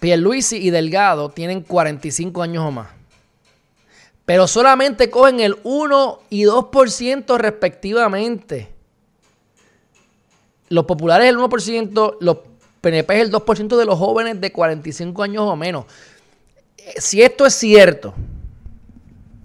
[0.00, 2.88] Pierluisi y Delgado tienen 45 años o más.
[4.24, 8.74] Pero solamente cogen el 1 y 2% respectivamente.
[10.68, 12.38] Los populares el 1%, los
[12.80, 15.86] PNP es el 2% de los jóvenes de 45 años o menos.
[16.96, 18.14] Si esto es cierto,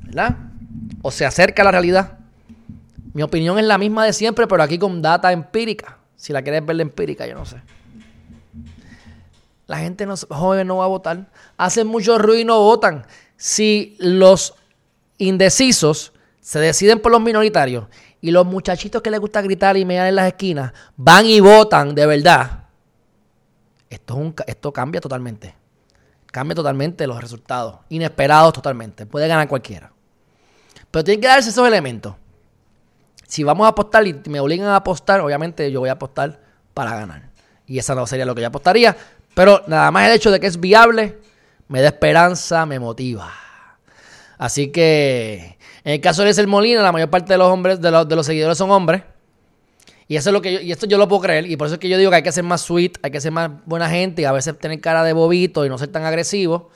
[0.02, 0.38] ¿verdad?
[1.02, 2.18] O se acerca a la realidad.
[3.14, 5.98] Mi opinión es la misma de siempre, pero aquí con data empírica.
[6.16, 7.58] Si la quieres ver la empírica, yo no sé.
[9.68, 11.30] La gente no, joven no va a votar.
[11.58, 13.06] Hacen mucho ruido y no votan.
[13.38, 14.56] Si los
[15.18, 17.86] indecisos se deciden por los minoritarios
[18.20, 21.96] y los muchachitos que les gusta gritar y mear en las esquinas van y votan
[21.96, 22.66] de verdad,
[23.90, 25.56] esto, esto cambia totalmente.
[26.34, 27.76] Cambia totalmente los resultados.
[27.90, 29.06] Inesperados totalmente.
[29.06, 29.92] Puede ganar cualquiera.
[30.90, 32.16] Pero tienen que darse esos elementos.
[33.28, 36.40] si vamos a apostar y me obligan a apostar, obviamente yo voy a apostar
[36.74, 37.30] para ganar.
[37.68, 38.98] Y esa no sería lo que yo apostaría.
[39.36, 41.20] Pero nada más el hecho de que es viable
[41.68, 43.32] me da esperanza, me motiva.
[44.40, 47.92] Así que en el caso de ser Molina, la mayor parte de los hombres, de
[47.92, 49.04] los, de los seguidores son hombres.
[50.14, 51.50] Y eso es lo que yo, y esto yo lo puedo creer.
[51.50, 53.20] Y por eso es que yo digo que hay que ser más sweet, hay que
[53.20, 56.06] ser más buena gente y a veces tener cara de bobito y no ser tan
[56.06, 56.70] agresivo.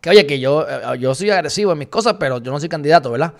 [0.00, 2.68] Que oye, que yo, eh, yo soy agresivo en mis cosas, pero yo no soy
[2.68, 3.34] candidato, ¿verdad?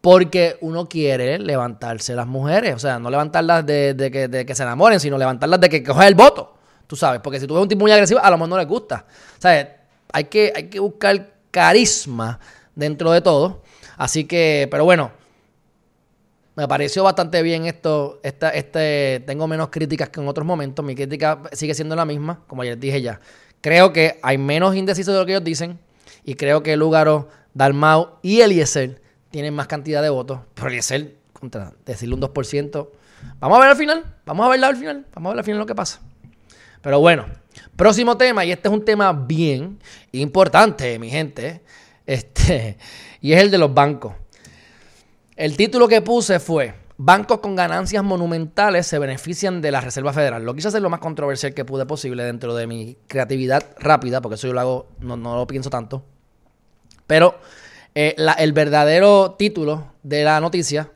[0.00, 2.76] Porque uno quiere levantarse las mujeres.
[2.76, 6.06] O sea, no levantarlas de, que, de que, se enamoren, sino levantarlas de que coja
[6.06, 6.54] el voto.
[6.86, 8.68] Tú sabes, porque si tú ves un tipo muy agresivo, a lo mejor no les
[8.68, 9.04] gusta.
[9.36, 9.82] O sea,
[10.12, 12.38] hay que, hay que buscar carisma
[12.76, 13.62] dentro de todo.
[13.96, 15.10] Así que, pero bueno,
[16.56, 18.20] me pareció bastante bien esto.
[18.22, 20.84] Este, tengo menos críticas que en otros momentos.
[20.84, 23.20] Mi crítica sigue siendo la misma, como ayer dije ya.
[23.60, 25.78] Creo que hay menos indecisos de lo que ellos dicen.
[26.24, 29.00] Y creo que Lugaro, Dalmau y Eliezer
[29.30, 30.40] tienen más cantidad de votos.
[30.54, 32.88] Pero Eliezer, contra decirle un 2%.
[33.40, 34.04] Vamos a ver al final.
[34.24, 35.06] Vamos a verlo al final.
[35.14, 36.00] Vamos a ver al final lo que pasa.
[36.80, 37.26] Pero bueno,
[37.76, 38.44] próximo tema.
[38.44, 39.80] Y este es un tema bien
[40.12, 41.62] importante, mi gente.
[42.06, 42.78] Este,
[43.20, 44.14] y es el de los bancos.
[45.36, 50.44] El título que puse fue Bancos con ganancias monumentales se benefician de la Reserva Federal.
[50.44, 54.36] Lo quise hacer lo más controversial que pude posible dentro de mi creatividad rápida, porque
[54.36, 56.04] eso yo lo hago, no, lo pienso tanto.
[57.08, 57.36] Pero
[57.96, 60.92] eh, el verdadero título de la noticia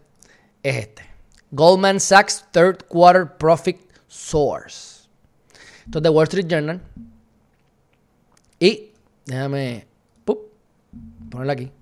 [0.62, 1.02] es este.
[1.50, 5.08] Goldman Sachs Third Quarter Profit Source.
[5.84, 6.80] Esto es de Wall Street Journal.
[8.60, 8.92] Y
[9.26, 9.88] déjame
[11.28, 11.72] ponerlo aquí.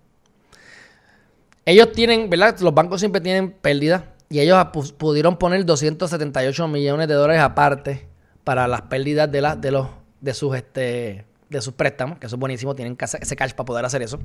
[1.66, 2.58] Ellos tienen, ¿verdad?
[2.60, 4.64] Los bancos siempre tienen pérdidas y ellos
[4.96, 8.08] pudieron poner 278 millones de dólares aparte
[8.44, 9.88] para las pérdidas de, de, los,
[10.20, 13.84] de, sus, este, de sus préstamos, que eso es buenísimo, tienen ese cash para poder
[13.84, 14.20] hacer eso.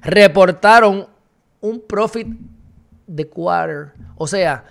[0.00, 1.06] Reportaron
[1.60, 2.28] un profit
[3.06, 4.64] de quarter, o sea,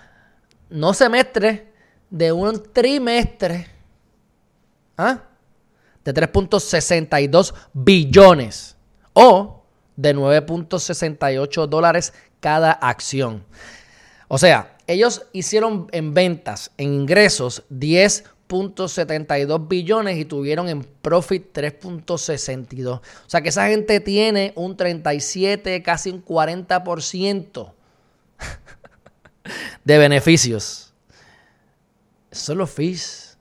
[0.72, 1.72] no semestre,
[2.10, 3.68] de un trimestre,
[4.98, 5.22] ¿ah?
[6.04, 8.76] de 3.62 billones.
[9.14, 9.61] O
[9.96, 13.44] de 9.68 dólares cada acción.
[14.28, 23.00] O sea, ellos hicieron en ventas, en ingresos, 10.72 billones y tuvieron en profit 3.62.
[23.00, 27.74] O sea que esa gente tiene un 37, casi un 40%
[29.84, 30.94] de beneficios.
[32.32, 33.38] Son los fees.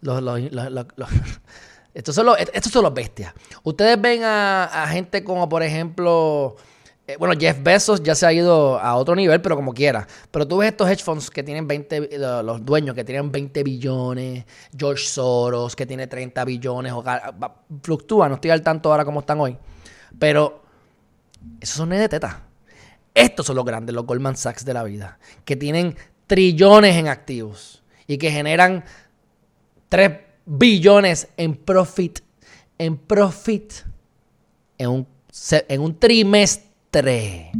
[0.00, 0.40] Los, los,
[1.94, 3.34] estos son los, estos son los bestias.
[3.62, 6.56] Ustedes ven a, gente como, por ejemplo,
[7.06, 10.06] eh, bueno, Jeff Bezos ya se ha ido a otro nivel, pero como quiera.
[10.30, 14.44] Pero tú ves estos hedge funds que tienen 20, los dueños que tienen 20 billones,
[14.76, 17.04] George Soros que tiene 30 billones, o,
[17.82, 19.56] fluctúa, no estoy al tanto ahora como están hoy.
[20.18, 20.62] Pero
[21.60, 22.44] esos son de teta.
[23.14, 25.94] Estos son los grandes, los Goldman Sachs de la vida, que tienen
[26.26, 28.84] trillones en activos y que generan
[29.90, 32.20] 3 billones en profit,
[32.78, 33.72] en profit,
[34.78, 35.06] en un,
[35.50, 37.52] en un trimestre.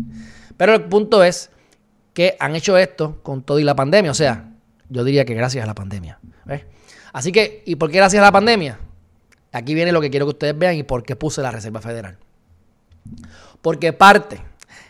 [0.57, 1.51] Pero el punto es
[2.15, 4.11] que han hecho esto con todo y la pandemia.
[4.11, 4.53] O sea,
[4.89, 6.19] yo diría que gracias a la pandemia.
[7.13, 8.79] Así que, ¿y por qué gracias a la pandemia?
[9.53, 12.17] Aquí viene lo que quiero que ustedes vean y por qué puse la Reserva Federal.
[13.61, 14.41] Porque parte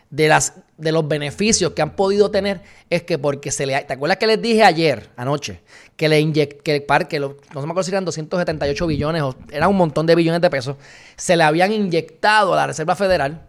[0.09, 2.61] de, las, de los beneficios que han podido tener
[2.91, 3.80] es que porque se le...
[3.85, 5.62] ¿Te acuerdas que les dije ayer, anoche,
[5.97, 9.76] que le que, que no se me acuerdo si eran 278 billones o era un
[9.76, 10.76] montón de billones de pesos,
[11.16, 13.47] se le habían inyectado a la Reserva Federal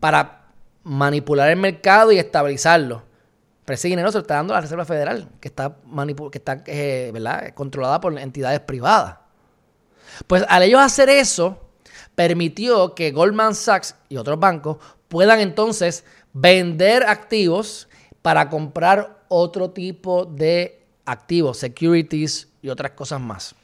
[0.00, 0.46] para
[0.84, 3.02] manipular el mercado y estabilizarlo.
[3.66, 5.76] Pero ese dinero se lo está dando la Reserva Federal, que está,
[6.32, 7.52] que está eh, ¿verdad?
[7.52, 9.18] controlada por entidades privadas.
[10.26, 11.58] Pues al ellos hacer eso,
[12.14, 16.04] permitió que Goldman Sachs y otros bancos puedan entonces
[16.34, 17.88] vender activos
[18.20, 23.54] para comprar otro tipo de activos, securities y otras cosas más.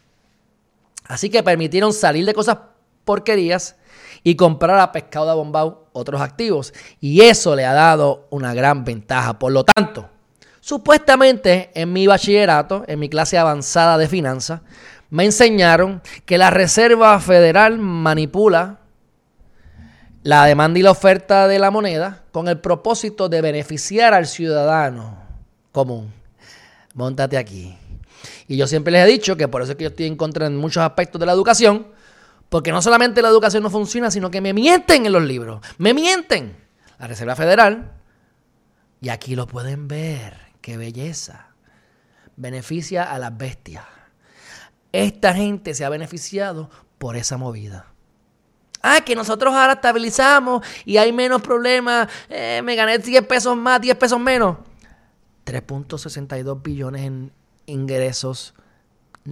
[1.07, 2.59] Así que permitieron salir de cosas
[3.05, 3.77] porquerías
[4.23, 6.73] y comprar a pescado de bombao otros activos.
[7.01, 9.39] Y eso le ha dado una gran ventaja.
[9.39, 10.09] Por lo tanto,
[10.61, 14.61] supuestamente en mi bachillerato, en mi clase avanzada de finanzas,
[15.09, 18.80] me enseñaron que la Reserva Federal manipula
[20.23, 25.19] la demanda y la oferta de la moneda con el propósito de beneficiar al ciudadano
[25.73, 26.13] común.
[26.95, 27.77] Móntate aquí.
[28.47, 30.47] Y yo siempre les he dicho que por eso es que yo estoy en contra
[30.47, 31.87] en muchos aspectos de la educación,
[32.49, 35.61] porque no solamente la educación no funciona, sino que me mienten en los libros.
[35.79, 36.57] Me mienten.
[36.99, 37.93] La Reserva Federal,
[39.01, 41.55] y aquí lo pueden ver, qué belleza,
[42.37, 43.85] beneficia a las bestias.
[44.93, 46.69] Esta gente se ha beneficiado
[46.99, 47.90] por esa movida.
[48.83, 52.09] Ah, que nosotros ahora estabilizamos y hay menos problemas.
[52.29, 54.57] Eh, me gané 10 pesos más, 10 pesos menos.
[55.45, 57.33] 3.62 billones en
[57.67, 58.55] ingresos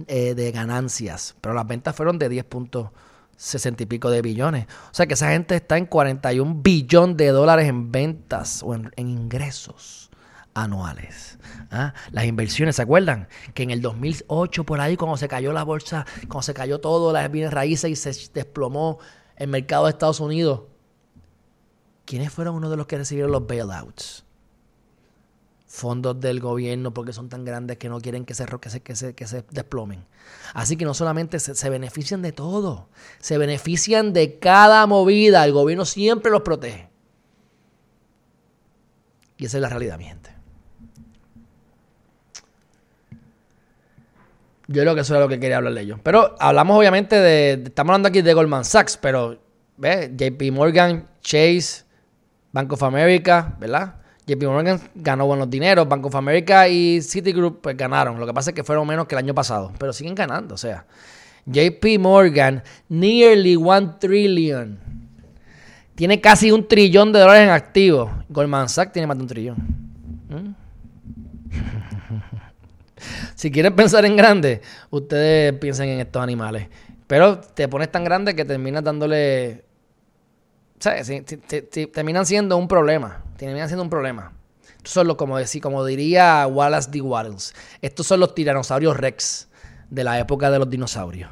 [0.07, 4.67] eh, de ganancias, pero las ventas fueron de 10.60 y pico de billones.
[4.91, 8.91] O sea que esa gente está en 41 billones de dólares en ventas o en,
[8.97, 10.11] ingresos
[10.53, 11.39] anuales.
[11.71, 11.93] ¿ah?
[12.11, 13.27] Las inversiones, ¿se acuerdan?
[13.53, 17.11] Que en el 2008, por ahí, cuando se cayó la bolsa, cuando se cayó todo,
[17.11, 18.99] las bienes raíces y se desplomó
[19.39, 20.61] el mercado de Estados Unidos,
[22.05, 24.23] ¿quiénes fueron uno de los que recibieron los bailouts?
[25.69, 28.95] fondos del gobierno porque son tan grandes que no quieren que se, que se, que
[28.95, 30.03] se, que se desplomen.
[30.55, 35.45] Así que no solamente se, benefician de todo, se benefician de cada movida.
[35.45, 36.89] El gobierno siempre los protege.
[39.37, 40.31] Y esa es la realidad, mi gente.
[44.71, 45.99] Yo creo que eso era lo que quería hablar de ellos.
[46.03, 49.41] Pero hablamos obviamente de, estamos hablando aquí de Goldman Sachs, pero
[49.77, 50.11] ¿ves?
[50.15, 51.85] JP Morgan, Chase,
[52.51, 53.95] Bank of America, ¿verdad?
[54.27, 58.19] JP Morgan ganó buenos dineros, Bank of America y Citigroup pues, ganaron.
[58.19, 60.53] Lo que pasa es que fueron menos que el año pasado, pero siguen ganando.
[60.53, 60.85] O sea,
[61.47, 64.77] JP Morgan, nearly one trillion.
[65.95, 68.11] Tiene casi un trillón de dólares en activos.
[68.29, 69.57] Goldman Sachs tiene más de un trillón.
[70.29, 70.53] ¿Mm?
[73.35, 76.67] Si quieren pensar en grande, ustedes piensen en estos animales.
[77.07, 79.65] Pero te pones tan grande que terminas dándole
[80.79, 81.01] sea,
[81.91, 83.23] terminan siendo un problema.
[83.37, 84.33] Terminan siendo un problema.
[84.77, 87.01] Estos son los, como, decir, como diría Wallace D.
[87.01, 89.49] Waddles, estos son los tiranosaurios rex
[89.89, 91.29] de la época de los dinosaurios,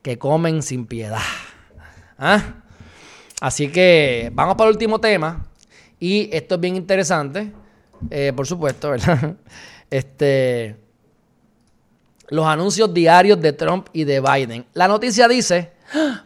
[0.00, 1.20] que comen sin piedad.
[2.18, 2.62] ¿Ah?
[3.40, 5.46] Así que vamos para el último tema.
[6.00, 7.52] Y esto es bien interesante,
[8.10, 9.36] eh, por supuesto, ¿verdad?
[9.88, 10.74] Este,
[12.28, 14.66] los anuncios diarios de Trump y de Biden.
[14.72, 15.76] La noticia dice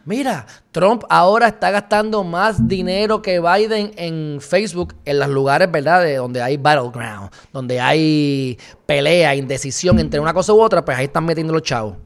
[0.05, 6.03] Mira, Trump ahora está gastando más dinero que Biden en Facebook, en los lugares, ¿verdad?
[6.03, 11.05] De donde hay battleground, donde hay pelea, indecisión entre una cosa u otra, pues ahí
[11.05, 11.97] están metiendo los chavos.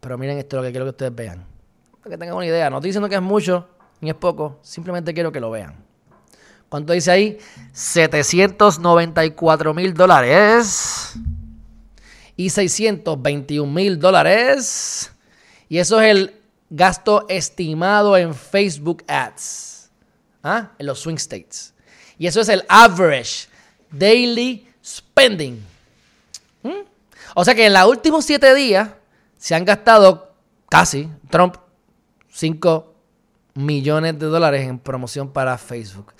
[0.00, 1.44] Pero miren esto es lo que quiero que ustedes vean.
[2.02, 2.70] Para que tengan una idea.
[2.70, 3.68] No estoy diciendo que es mucho
[4.00, 5.84] ni es poco, simplemente quiero que lo vean.
[6.68, 7.38] ¿Cuánto dice ahí?
[7.72, 11.14] 794 mil dólares.
[12.36, 15.12] Y 621 mil dólares.
[15.68, 16.34] Y eso es el
[16.70, 19.90] gasto estimado en Facebook Ads,
[20.42, 20.70] ¿ah?
[20.78, 21.74] en los swing states.
[22.18, 23.48] Y eso es el average
[23.90, 25.62] daily spending.
[26.62, 26.70] ¿Mm?
[27.34, 28.90] O sea que en los últimos siete días
[29.36, 30.32] se han gastado
[30.68, 31.56] casi, Trump,
[32.30, 32.94] 5
[33.54, 36.12] millones de dólares en promoción para Facebook.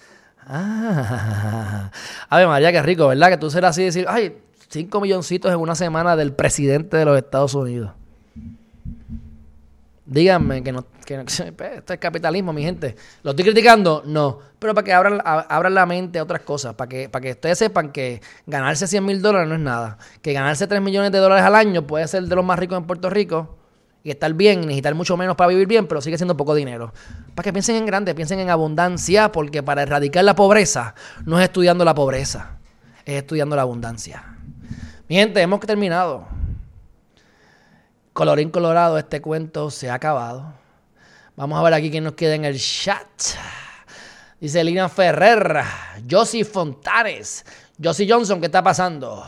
[0.47, 1.91] Ah,
[2.29, 3.31] a ver, María, qué rico, ¿verdad?
[3.31, 4.37] Que tú serás así decir, ay,
[4.73, 7.93] 5 milloncitos en una semana del presidente de los Estados Unidos.
[10.07, 12.97] Díganme que no, que esto es capitalismo, mi gente.
[13.23, 14.03] ¿Lo estoy criticando?
[14.07, 14.39] No.
[14.59, 17.59] Pero para que abran, abran la mente a otras cosas, para que, para que ustedes
[17.59, 19.99] sepan que ganarse 100 mil dólares no es nada.
[20.23, 22.85] Que ganarse 3 millones de dólares al año puede ser de los más ricos en
[22.85, 23.59] Puerto Rico
[24.03, 26.95] y estar bien, necesitar mucho menos para vivir bien, pero sigue siendo poco dinero.
[27.35, 30.95] Para que piensen en grande, piensen en abundancia, porque para erradicar la pobreza
[31.27, 32.57] no es estudiando la pobreza,
[33.05, 34.33] es estudiando la abundancia.
[35.13, 36.25] Gente, hemos terminado.
[38.15, 40.55] Colorín colorado, este cuento se ha acabado.
[41.37, 43.07] Vamos a ver aquí quién nos queda en el chat.
[44.41, 45.65] Dice Lina Ferrer,
[46.11, 47.45] Josie Fontanes,
[47.79, 49.22] Josie Johnson, ¿qué está pasando?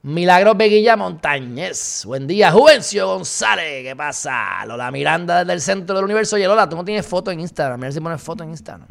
[0.00, 2.06] Milagros Beguilla Montañez.
[2.06, 3.84] Buen día, Juvencio González.
[3.84, 4.64] ¿Qué pasa?
[4.64, 6.36] Lola Miranda desde el centro del universo.
[6.36, 7.78] Oye, Lola, tú no tienes foto en Instagram.
[7.78, 8.88] Mira si pones foto en Instagram.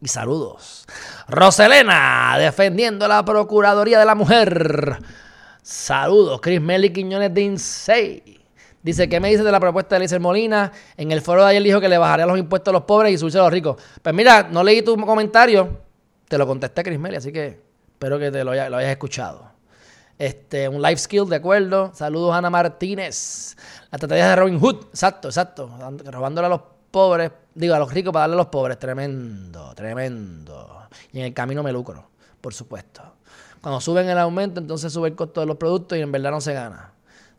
[0.00, 0.86] Y saludos.
[1.28, 4.98] Roselena, defendiendo la Procuraduría de la Mujer.
[5.62, 8.40] Saludos, Chris Meli Quiñones de Insei.
[8.82, 10.70] Dice, ¿qué me dices de la propuesta de Eliezer Molina?
[10.96, 13.18] En el foro de ayer dijo que le bajaría los impuestos a los pobres y
[13.18, 13.82] subirse a los ricos.
[14.00, 15.80] Pues mira, no leí tu comentario.
[16.28, 17.60] Te lo contesté, Chris Meli, así que
[17.90, 19.50] espero que te lo, hayas escuchado.
[20.18, 21.90] Este, un life skill, de acuerdo.
[21.94, 23.56] Saludos, Ana Martínez.
[23.90, 24.86] La estrategia de Robin Hood.
[24.90, 25.68] Exacto, exacto.
[26.04, 26.60] Robándole a los
[26.96, 28.78] pobres, digo, a los ricos para darle a los pobres.
[28.78, 30.88] Tremendo, tremendo.
[31.12, 32.08] Y en el camino me lucro,
[32.40, 33.02] por supuesto.
[33.60, 36.40] Cuando suben el aumento, entonces sube el costo de los productos y en verdad no
[36.40, 36.94] se gana.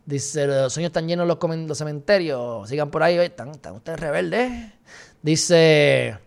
[0.06, 2.70] Dice, los sueños están llenos los, los cementerios.
[2.70, 4.74] Sigan por ahí, están, ustedes rebeldes.
[5.24, 6.20] Dice,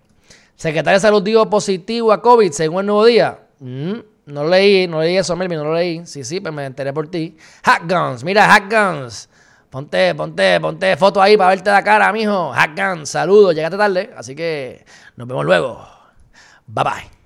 [0.57, 3.39] secretario de Salud dijo positivo a COVID según el nuevo día.
[3.61, 3.93] Mm,
[4.27, 6.05] no leí, no leí eso, Melvin, no lo leí.
[6.05, 7.37] Sí, sí, pues me enteré por ti.
[7.63, 9.30] Hack Guns, mira, Hack Guns.
[9.71, 12.53] Ponte, ponte, ponte foto ahí para verte la cara, mijo.
[12.53, 14.85] Hack Guns, saludos, llegaste tarde, así que
[15.17, 15.87] nos vemos luego.
[16.67, 17.20] Bye bye.